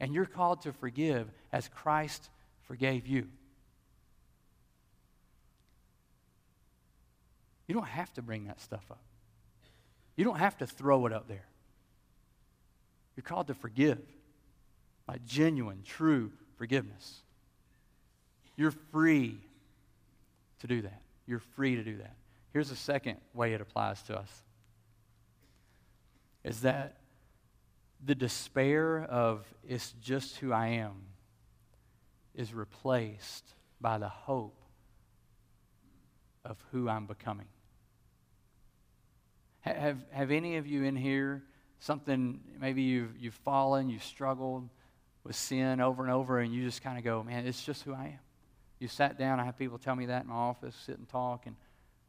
and 0.00 0.12
you're 0.12 0.26
called 0.26 0.62
to 0.62 0.72
forgive 0.72 1.28
as 1.52 1.68
Christ 1.68 2.28
forgave 2.66 3.06
you. 3.06 3.28
You 7.68 7.76
don't 7.76 7.86
have 7.86 8.12
to 8.14 8.22
bring 8.22 8.46
that 8.46 8.60
stuff 8.60 8.84
up. 8.90 9.04
You 10.16 10.24
don't 10.24 10.40
have 10.40 10.58
to 10.58 10.66
throw 10.66 11.06
it 11.06 11.12
up 11.12 11.28
there. 11.28 11.46
You're 13.14 13.22
called 13.22 13.46
to 13.46 13.54
forgive 13.54 14.00
by 15.06 15.20
genuine, 15.24 15.84
true 15.86 16.32
forgiveness. 16.56 17.20
You're 18.56 18.74
free 18.90 19.38
to 20.58 20.66
do 20.66 20.82
that. 20.82 21.02
You're 21.28 21.38
free 21.38 21.76
to 21.76 21.84
do 21.84 21.98
that. 21.98 22.16
Here's 22.54 22.70
the 22.70 22.76
second 22.76 23.16
way 23.34 23.52
it 23.52 23.60
applies 23.60 24.00
to 24.04 24.16
us 24.16 24.30
is 26.44 26.60
that 26.60 26.98
the 28.04 28.14
despair 28.14 29.02
of 29.02 29.44
it's 29.66 29.92
just 30.00 30.36
who 30.36 30.52
I 30.52 30.68
am 30.68 30.92
is 32.32 32.54
replaced 32.54 33.44
by 33.80 33.98
the 33.98 34.08
hope 34.08 34.62
of 36.44 36.56
who 36.70 36.88
I'm 36.88 37.06
becoming. 37.06 37.48
Have, 39.62 39.98
have 40.12 40.30
any 40.30 40.56
of 40.56 40.66
you 40.68 40.84
in 40.84 40.94
here 40.94 41.42
something, 41.80 42.40
maybe 42.60 42.82
you've, 42.82 43.18
you've 43.18 43.34
fallen, 43.34 43.88
you've 43.88 44.04
struggled 44.04 44.68
with 45.24 45.34
sin 45.34 45.80
over 45.80 46.04
and 46.04 46.12
over, 46.12 46.38
and 46.38 46.54
you 46.54 46.62
just 46.62 46.82
kind 46.82 46.98
of 46.98 47.04
go, 47.04 47.24
man, 47.24 47.48
it's 47.48 47.64
just 47.64 47.82
who 47.82 47.94
I 47.94 48.04
am. 48.04 48.18
You 48.78 48.86
sat 48.86 49.18
down, 49.18 49.40
I 49.40 49.44
have 49.44 49.58
people 49.58 49.78
tell 49.78 49.96
me 49.96 50.06
that 50.06 50.22
in 50.22 50.28
my 50.28 50.34
office, 50.34 50.76
sit 50.86 50.98
and 50.98 51.08
talk, 51.08 51.46
and, 51.46 51.56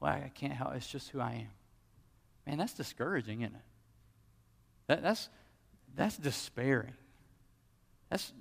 well, 0.06 0.14
I 0.14 0.30
can't 0.36 0.54
help, 0.54 0.76
it's 0.76 0.86
just 0.86 1.10
who 1.10 1.20
I 1.20 1.32
am. 1.32 1.48
Man, 2.46 2.60
that's 2.60 2.76
discouraging, 2.76 3.42
isn't 3.42 3.56
it? 3.56 3.62
That, 4.86 5.02
that's, 5.02 5.30
that's 5.96 6.16
despairing. 6.16 6.94
That's, 8.12 8.32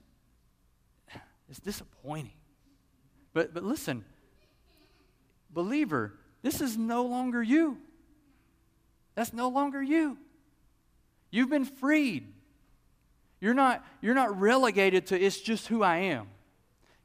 it's 1.48 1.60
disappointing. 1.60 2.34
But, 3.32 3.54
but 3.54 3.64
listen, 3.64 4.04
believer, 5.48 6.12
this 6.42 6.60
is 6.60 6.76
no 6.76 7.06
longer 7.06 7.42
you. 7.42 7.78
That's 9.14 9.32
no 9.32 9.48
longer 9.48 9.82
you. 9.82 10.18
You've 11.30 11.48
been 11.48 11.64
freed. 11.64 12.30
You're 13.40 13.54
not, 13.54 13.82
you're 14.02 14.14
not 14.14 14.38
relegated 14.38 15.06
to 15.06 15.18
it's 15.18 15.40
just 15.40 15.68
who 15.68 15.82
I 15.82 15.96
am. 15.96 16.26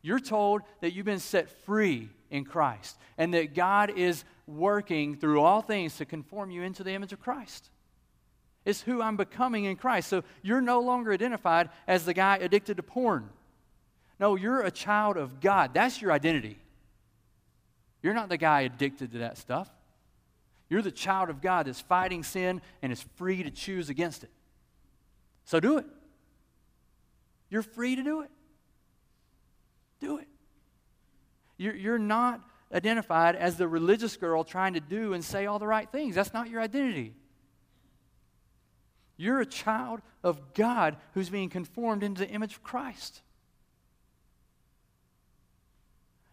You're 0.01 0.19
told 0.19 0.63
that 0.81 0.91
you've 0.91 1.05
been 1.05 1.19
set 1.19 1.49
free 1.63 2.09
in 2.29 2.45
Christ 2.45 2.97
and 3.17 3.33
that 3.33 3.53
God 3.53 3.91
is 3.95 4.23
working 4.47 5.15
through 5.15 5.41
all 5.41 5.61
things 5.61 5.97
to 5.97 6.05
conform 6.05 6.51
you 6.51 6.63
into 6.63 6.83
the 6.83 6.91
image 6.91 7.13
of 7.13 7.19
Christ. 7.19 7.69
It's 8.65 8.81
who 8.81 9.01
I'm 9.01 9.17
becoming 9.17 9.65
in 9.65 9.75
Christ. 9.75 10.09
So 10.09 10.23
you're 10.41 10.61
no 10.61 10.79
longer 10.81 11.11
identified 11.11 11.69
as 11.87 12.05
the 12.05 12.13
guy 12.13 12.37
addicted 12.37 12.77
to 12.77 12.83
porn. 12.83 13.29
No, 14.19 14.35
you're 14.35 14.61
a 14.61 14.71
child 14.71 15.17
of 15.17 15.39
God. 15.39 15.73
That's 15.73 16.01
your 16.01 16.11
identity. 16.11 16.59
You're 18.01 18.13
not 18.13 18.29
the 18.29 18.37
guy 18.37 18.61
addicted 18.61 19.11
to 19.13 19.19
that 19.19 19.37
stuff. 19.37 19.69
You're 20.69 20.81
the 20.81 20.91
child 20.91 21.29
of 21.29 21.41
God 21.41 21.65
that's 21.65 21.81
fighting 21.81 22.23
sin 22.23 22.61
and 22.81 22.91
is 22.91 23.03
free 23.15 23.43
to 23.43 23.49
choose 23.49 23.89
against 23.89 24.23
it. 24.23 24.29
So 25.45 25.59
do 25.59 25.77
it. 25.77 25.85
You're 27.49 27.63
free 27.63 27.95
to 27.95 28.03
do 28.03 28.21
it. 28.21 28.29
Do 29.99 30.17
it. 30.17 30.27
You're, 31.59 31.75
you're 31.75 31.99
not 31.99 32.41
identified 32.73 33.35
as 33.35 33.57
the 33.57 33.67
religious 33.67 34.15
girl 34.15 34.43
trying 34.43 34.73
to 34.73 34.79
do 34.79 35.13
and 35.13 35.23
say 35.23 35.45
all 35.45 35.59
the 35.59 35.67
right 35.67 35.91
things. 35.91 36.15
That's 36.15 36.33
not 36.33 36.49
your 36.49 36.61
identity. 36.61 37.13
You're 39.17 39.41
a 39.41 39.45
child 39.45 39.99
of 40.23 40.53
God 40.53 40.95
who's 41.13 41.29
being 41.29 41.49
conformed 41.49 42.01
into 42.01 42.21
the 42.21 42.29
image 42.29 42.53
of 42.53 42.63
Christ. 42.63 43.21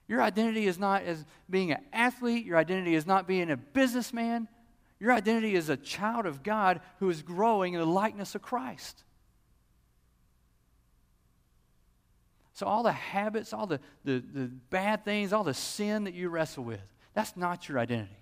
Your 0.06 0.22
identity 0.22 0.66
is 0.66 0.78
not 0.78 1.02
as 1.02 1.24
being 1.50 1.72
an 1.72 1.84
athlete, 1.92 2.46
your 2.46 2.56
identity 2.56 2.94
is 2.94 3.06
not 3.06 3.26
being 3.26 3.50
a 3.50 3.56
businessman. 3.56 4.46
Your 5.00 5.12
identity 5.12 5.56
is 5.56 5.68
a 5.68 5.76
child 5.76 6.24
of 6.24 6.42
God 6.42 6.80
who 7.00 7.10
is 7.10 7.20
growing 7.20 7.74
in 7.74 7.80
the 7.80 7.86
likeness 7.86 8.34
of 8.34 8.42
Christ. 8.42 9.02
So, 12.56 12.64
all 12.64 12.82
the 12.82 12.90
habits, 12.90 13.52
all 13.52 13.66
the, 13.66 13.80
the, 14.02 14.24
the 14.32 14.46
bad 14.70 15.04
things, 15.04 15.34
all 15.34 15.44
the 15.44 15.52
sin 15.52 16.04
that 16.04 16.14
you 16.14 16.30
wrestle 16.30 16.64
with, 16.64 16.80
that's 17.12 17.36
not 17.36 17.68
your 17.68 17.78
identity. 17.78 18.16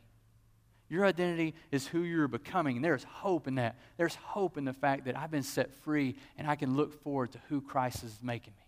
Your 0.88 1.06
identity 1.06 1.54
is 1.70 1.86
who 1.86 2.00
you're 2.00 2.26
becoming, 2.26 2.74
and 2.74 2.84
there's 2.84 3.04
hope 3.04 3.46
in 3.46 3.54
that. 3.54 3.78
There's 3.96 4.16
hope 4.16 4.58
in 4.58 4.64
the 4.64 4.72
fact 4.72 5.04
that 5.04 5.16
I've 5.16 5.30
been 5.30 5.44
set 5.44 5.72
free 5.72 6.16
and 6.36 6.48
I 6.48 6.56
can 6.56 6.74
look 6.74 7.00
forward 7.04 7.30
to 7.30 7.38
who 7.48 7.60
Christ 7.60 8.02
is 8.02 8.18
making 8.24 8.54
me. 8.56 8.66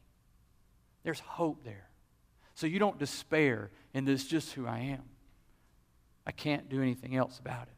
There's 1.03 1.19
hope 1.19 1.65
there. 1.65 1.89
So 2.55 2.69
you 2.69 2.79
don't 2.79 2.97
despair 2.97 3.73
in 3.93 4.05
this 4.05 4.25
just 4.25 4.53
who 4.53 4.69
I 4.69 4.79
am. 4.79 5.03
I 6.25 6.31
can't 6.31 6.69
do 6.69 6.81
anything 6.81 7.17
else 7.17 7.41
about 7.41 7.65
it. 7.65 7.75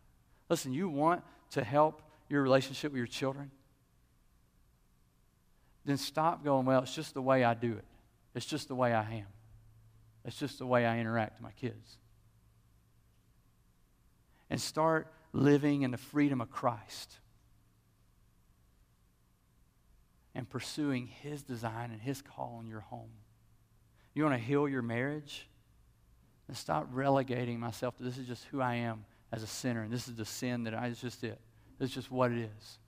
Listen, 0.51 0.74
you 0.74 0.90
want 0.90 1.22
to 1.53 1.64
help 1.64 2.03
your 2.29 2.42
relationship 2.42 2.92
with 2.92 2.98
your 2.98 3.07
children? 3.07 3.51
Then 5.88 5.96
stop 5.96 6.44
going, 6.44 6.66
well, 6.66 6.83
it's 6.83 6.94
just 6.94 7.14
the 7.14 7.22
way 7.22 7.44
I 7.44 7.55
do 7.55 7.72
it. 7.72 7.85
It's 8.35 8.44
just 8.44 8.68
the 8.68 8.74
way 8.74 8.92
I 8.92 9.11
am. 9.11 9.27
It's 10.22 10.38
just 10.38 10.59
the 10.59 10.66
way 10.66 10.85
I 10.85 10.98
interact 10.98 11.37
with 11.37 11.42
my 11.42 11.53
kids. 11.53 11.96
And 14.51 14.61
start 14.61 15.11
living 15.33 15.81
in 15.83 15.90
the 15.90 15.96
freedom 15.96 16.42
of 16.42 16.51
Christ 16.51 17.16
and 20.35 20.46
pursuing 20.46 21.07
His 21.07 21.42
design 21.42 21.90
and 21.90 22.03
His 22.03 22.20
call 22.20 22.61
in 22.62 22.66
your 22.66 22.81
home. 22.81 23.09
You 24.12 24.24
want 24.24 24.35
to 24.35 24.46
heal 24.46 24.68
your 24.68 24.83
marriage? 24.83 25.48
And 26.48 26.57
stop 26.57 26.88
relegating 26.92 27.59
myself 27.59 27.96
to 27.96 28.03
this 28.03 28.18
is 28.18 28.27
just 28.27 28.44
who 28.51 28.61
I 28.61 28.74
am 28.74 29.07
as 29.33 29.42
a 29.42 29.46
sinner, 29.46 29.85
and 29.85 29.90
this 29.90 30.07
is 30.07 30.16
the 30.16 30.27
sin 30.27 30.64
that 30.64 30.74
I, 30.74 30.88
it's 30.88 31.01
just 31.01 31.24
it. 31.24 31.40
It's 31.81 31.94
just 31.94 32.11
what 32.11 32.31
it 32.31 32.41
is. 32.41 32.78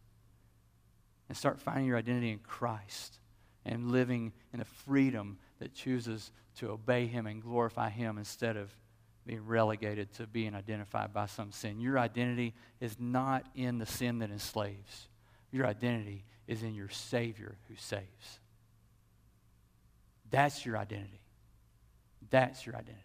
And 1.31 1.37
start 1.37 1.61
finding 1.61 1.87
your 1.87 1.97
identity 1.97 2.33
in 2.33 2.41
Christ 2.41 3.20
and 3.64 3.93
living 3.93 4.33
in 4.53 4.61
a 4.61 4.64
freedom 4.64 5.39
that 5.61 5.72
chooses 5.72 6.33
to 6.57 6.70
obey 6.70 7.07
Him 7.07 7.28
and 7.28 7.41
glorify 7.41 7.89
Him 7.89 8.18
instead 8.18 8.57
of 8.57 8.68
being 9.24 9.47
relegated 9.47 10.12
to 10.14 10.26
being 10.26 10.57
identified 10.57 11.12
by 11.12 11.26
some 11.26 11.53
sin. 11.53 11.81
Your 11.81 12.01
identity 12.01 12.53
is 12.81 12.97
not 12.99 13.47
in 13.55 13.78
the 13.78 13.87
sin 13.87 14.18
that 14.18 14.33
enslaves, 14.33 15.07
your 15.53 15.68
identity 15.68 16.24
is 16.49 16.64
in 16.64 16.74
your 16.74 16.89
Savior 16.89 17.55
who 17.68 17.76
saves. 17.76 18.41
That's 20.31 20.66
your 20.66 20.76
identity. 20.76 21.20
That's 22.28 22.66
your 22.66 22.74
identity. 22.74 23.05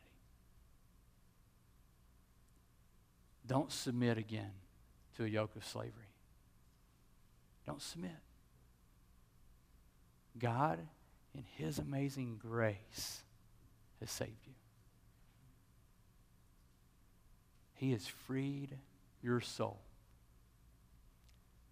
Don't 3.46 3.72
submit 3.72 4.18
again 4.18 4.50
to 5.18 5.26
a 5.26 5.28
yoke 5.28 5.56
of 5.56 5.64
slavery. 5.64 6.10
Don't 7.66 7.82
submit. 7.82 8.12
God, 10.38 10.80
in 11.34 11.44
His 11.58 11.80
amazing 11.80 12.40
grace, 12.42 13.22
has 14.00 14.12
saved 14.12 14.46
you. 14.46 14.54
He 17.74 17.92
has 17.92 18.08
freed 18.08 18.78
your 19.22 19.42
soul 19.42 19.80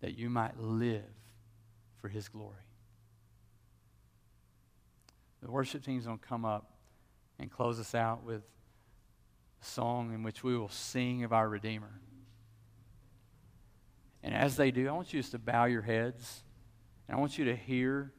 that 0.01 0.17
you 0.17 0.29
might 0.29 0.59
live 0.59 1.03
for 2.01 2.07
His 2.09 2.27
glory. 2.27 2.55
The 5.41 5.51
worship 5.51 5.83
team's 5.83 6.05
going 6.05 6.19
to 6.19 6.25
come 6.25 6.45
up 6.45 6.71
and 7.37 7.51
close 7.51 7.79
us 7.79 7.93
out 7.93 8.23
with 8.23 8.41
a 9.61 9.65
song 9.65 10.13
in 10.13 10.23
which 10.23 10.43
we 10.43 10.57
will 10.57 10.69
sing 10.69 11.23
of 11.23 11.33
our 11.33 11.47
Redeemer. 11.47 11.99
And 14.24 14.34
as 14.34 14.55
they 14.55 14.71
do, 14.71 14.88
I 14.88 14.93
want 14.93 15.13
you 15.13 15.19
just 15.19 15.32
to 15.34 15.39
bow 15.39 15.65
your 15.65 15.82
heads. 15.82 16.43
And 17.07 17.17
I 17.17 17.19
want 17.19 17.38
you 17.38 17.45
to 17.45 17.55
hear 17.55 18.13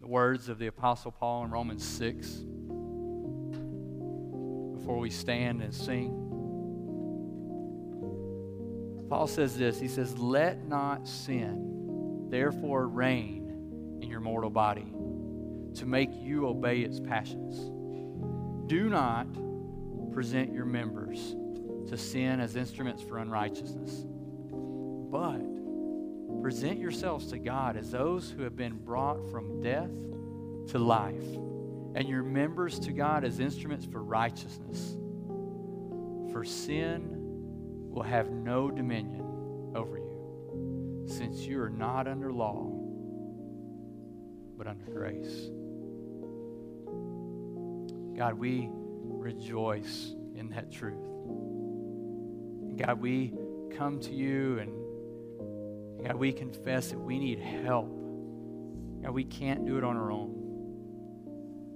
the 0.00 0.08
words 0.08 0.48
of 0.48 0.58
the 0.58 0.66
Apostle 0.66 1.12
Paul 1.12 1.44
in 1.44 1.50
Romans 1.50 1.84
6 1.84 2.28
before 4.74 4.98
we 4.98 5.10
stand 5.10 5.62
and 5.62 5.72
sing. 5.72 6.18
Paul 9.08 9.26
says 9.26 9.56
this 9.56 9.78
He 9.78 9.88
says, 9.88 10.18
Let 10.18 10.66
not 10.66 11.06
sin 11.06 12.26
therefore 12.30 12.88
reign 12.88 13.98
in 14.02 14.08
your 14.08 14.20
mortal 14.20 14.50
body 14.50 14.92
to 15.74 15.86
make 15.86 16.10
you 16.14 16.48
obey 16.48 16.80
its 16.80 16.98
passions. 16.98 17.70
Do 18.66 18.88
not 18.88 19.26
present 20.12 20.52
your 20.52 20.64
members 20.64 21.36
to 21.88 21.96
sin 21.96 22.40
as 22.40 22.56
instruments 22.56 23.02
for 23.02 23.18
unrighteousness, 23.18 24.06
but 25.12 25.42
present 26.40 26.80
yourselves 26.80 27.26
to 27.26 27.38
God 27.38 27.76
as 27.76 27.90
those 27.90 28.30
who 28.30 28.42
have 28.42 28.56
been 28.56 28.78
brought 28.78 29.30
from 29.30 29.60
death 29.60 29.90
to 30.68 30.78
life, 30.78 31.22
and 31.94 32.08
your 32.08 32.22
members 32.22 32.78
to 32.80 32.92
God 32.92 33.22
as 33.22 33.38
instruments 33.38 33.84
for 33.84 34.02
righteousness. 34.02 34.96
For 36.32 36.44
sin 36.44 37.10
will 37.90 38.02
have 38.02 38.30
no 38.30 38.70
dominion 38.70 39.72
over 39.76 39.98
you, 39.98 41.04
since 41.06 41.40
you 41.40 41.60
are 41.60 41.68
not 41.68 42.08
under 42.08 42.32
law, 42.32 42.70
but 44.56 44.66
under 44.66 44.86
grace. 44.86 45.50
God, 48.16 48.38
we 48.38 48.70
rejoice 48.72 50.14
in 50.34 50.48
that 50.50 50.72
truth. 50.72 51.04
God, 52.78 52.98
we 52.98 53.34
come 53.76 54.00
to 54.00 54.12
you 54.12 54.58
and 54.58 54.81
God, 56.04 56.16
we 56.16 56.32
confess 56.32 56.90
that 56.90 56.98
we 56.98 57.18
need 57.18 57.38
help. 57.38 57.88
God, 59.02 59.12
we 59.12 59.24
can't 59.24 59.66
do 59.66 59.78
it 59.78 59.84
on 59.84 59.96
our 59.96 60.10
own. 60.10 60.34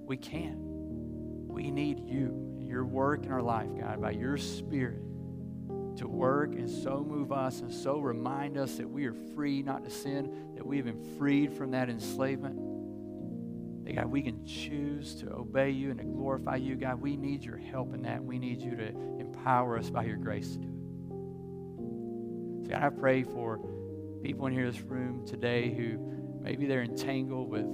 We 0.05 0.17
can't. 0.17 0.57
We 0.59 1.71
need 1.71 2.07
you 2.07 2.47
your 2.67 2.85
work 2.85 3.25
in 3.25 3.31
our 3.31 3.41
life, 3.41 3.69
God, 3.79 4.01
by 4.01 4.11
your 4.11 4.37
Spirit 4.37 5.01
to 5.97 6.07
work 6.07 6.53
and 6.53 6.69
so 6.69 7.03
move 7.03 7.31
us 7.31 7.61
and 7.61 7.73
so 7.73 7.97
remind 7.99 8.57
us 8.57 8.75
that 8.75 8.87
we 8.87 9.05
are 9.05 9.15
free 9.35 9.63
not 9.63 9.83
to 9.83 9.89
sin, 9.89 10.53
that 10.55 10.65
we 10.65 10.77
have 10.77 10.85
been 10.85 11.17
freed 11.17 11.51
from 11.51 11.71
that 11.71 11.89
enslavement. 11.89 12.55
That 13.85 13.95
God, 13.95 14.05
we 14.05 14.21
can 14.21 14.45
choose 14.45 15.15
to 15.15 15.33
obey 15.33 15.71
you 15.71 15.89
and 15.89 15.97
to 15.99 16.05
glorify 16.05 16.57
you. 16.57 16.75
God, 16.75 17.01
we 17.01 17.17
need 17.17 17.43
your 17.43 17.57
help 17.57 17.95
in 17.95 18.03
that. 18.03 18.23
We 18.23 18.37
need 18.37 18.61
you 18.61 18.75
to 18.75 18.89
empower 19.19 19.77
us 19.77 19.89
by 19.89 20.03
your 20.03 20.17
grace 20.17 20.51
to 20.51 20.59
do 20.59 20.67
it. 20.67 20.73
So 22.65 22.69
God, 22.69 22.83
I 22.83 22.89
pray 22.89 23.23
for 23.23 23.59
people 24.27 24.45
in 24.45 24.51
here 24.51 24.65
in 24.65 24.71
this 24.73 24.81
room 24.81 25.25
today 25.25 25.73
who 25.73 25.97
maybe 26.41 26.65
they're 26.65 26.83
entangled 26.83 27.47
with 27.49 27.65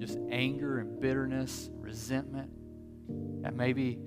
just 0.00 0.18
anger 0.30 0.78
and 0.78 0.98
bitterness, 0.98 1.68
resentment, 1.74 2.50
and 3.44 3.54
maybe 3.54 3.98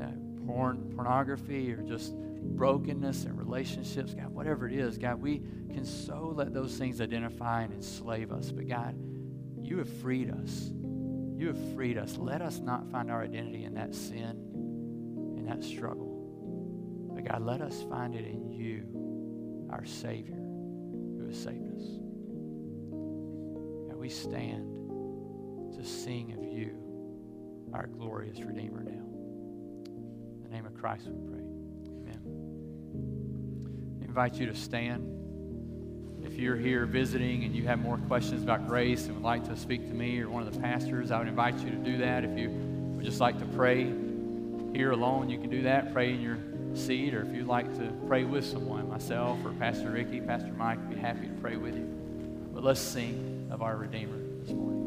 uh, 0.00 0.06
porn, 0.46 0.92
pornography 0.94 1.72
or 1.72 1.82
just 1.82 2.14
brokenness 2.14 3.24
and 3.24 3.36
relationships, 3.36 4.14
God, 4.14 4.28
whatever 4.28 4.68
it 4.68 4.74
is, 4.74 4.96
God, 4.96 5.20
we 5.20 5.42
can 5.72 5.84
so 5.84 6.32
let 6.36 6.54
those 6.54 6.76
things 6.78 7.00
identify 7.00 7.62
and 7.62 7.72
enslave 7.72 8.30
us. 8.30 8.52
But 8.52 8.68
God, 8.68 8.94
you 9.60 9.78
have 9.78 9.92
freed 10.02 10.30
us. 10.30 10.70
You 11.36 11.48
have 11.48 11.74
freed 11.74 11.98
us. 11.98 12.16
Let 12.16 12.42
us 12.42 12.60
not 12.60 12.88
find 12.92 13.10
our 13.10 13.24
identity 13.24 13.64
in 13.64 13.74
that 13.74 13.92
sin, 13.92 15.34
in 15.36 15.46
that 15.46 15.64
struggle. 15.64 17.10
But 17.12 17.24
God, 17.24 17.42
let 17.42 17.60
us 17.60 17.84
find 17.90 18.14
it 18.14 18.24
in 18.24 18.52
you, 18.52 19.66
our 19.68 19.84
Savior, 19.84 20.41
who 21.32 21.38
saved 21.38 21.68
us. 21.76 21.82
And 23.90 23.96
we 23.96 24.08
stand 24.08 24.66
to 25.76 25.84
sing 25.84 26.32
of 26.32 26.44
you, 26.44 26.76
our 27.72 27.86
glorious 27.86 28.40
Redeemer 28.40 28.82
now. 28.82 28.90
In 28.92 30.42
the 30.42 30.48
name 30.48 30.66
of 30.66 30.74
Christ 30.74 31.06
we 31.06 31.14
pray. 31.30 31.40
Amen. 31.40 32.20
I 34.00 34.04
invite 34.04 34.34
you 34.34 34.46
to 34.46 34.54
stand. 34.54 35.08
If 36.22 36.34
you're 36.34 36.56
here 36.56 36.86
visiting 36.86 37.44
and 37.44 37.54
you 37.54 37.66
have 37.66 37.78
more 37.78 37.98
questions 37.98 38.42
about 38.42 38.68
grace 38.68 39.06
and 39.06 39.16
would 39.16 39.24
like 39.24 39.44
to 39.48 39.56
speak 39.56 39.88
to 39.88 39.94
me 39.94 40.20
or 40.20 40.28
one 40.28 40.46
of 40.46 40.52
the 40.52 40.60
pastors, 40.60 41.10
I 41.10 41.18
would 41.18 41.28
invite 41.28 41.58
you 41.60 41.70
to 41.70 41.76
do 41.76 41.96
that. 41.98 42.24
If 42.24 42.38
you 42.38 42.50
would 42.50 43.04
just 43.04 43.20
like 43.20 43.38
to 43.38 43.46
pray 43.46 43.92
here 44.74 44.92
alone, 44.92 45.30
you 45.30 45.38
can 45.38 45.50
do 45.50 45.62
that. 45.62 45.92
Pray 45.92 46.12
in 46.12 46.20
your 46.20 46.36
seat, 46.74 47.14
or 47.14 47.22
if 47.22 47.34
you'd 47.34 47.46
like 47.46 47.72
to 47.78 47.92
pray 48.06 48.24
with 48.24 48.44
someone, 48.44 48.88
myself 48.88 49.38
or 49.44 49.52
Pastor 49.52 49.90
Ricky, 49.90 50.20
Pastor 50.20 50.52
Mike, 50.52 50.78
would 50.78 50.90
be 50.90 50.96
happy 50.96 51.26
to 51.26 51.34
pray 51.34 51.56
with 51.56 51.74
you. 51.74 51.88
But 52.52 52.64
let's 52.64 52.80
sing 52.80 53.48
of 53.50 53.62
our 53.62 53.76
Redeemer 53.76 54.18
this 54.40 54.52
morning. 54.52 54.81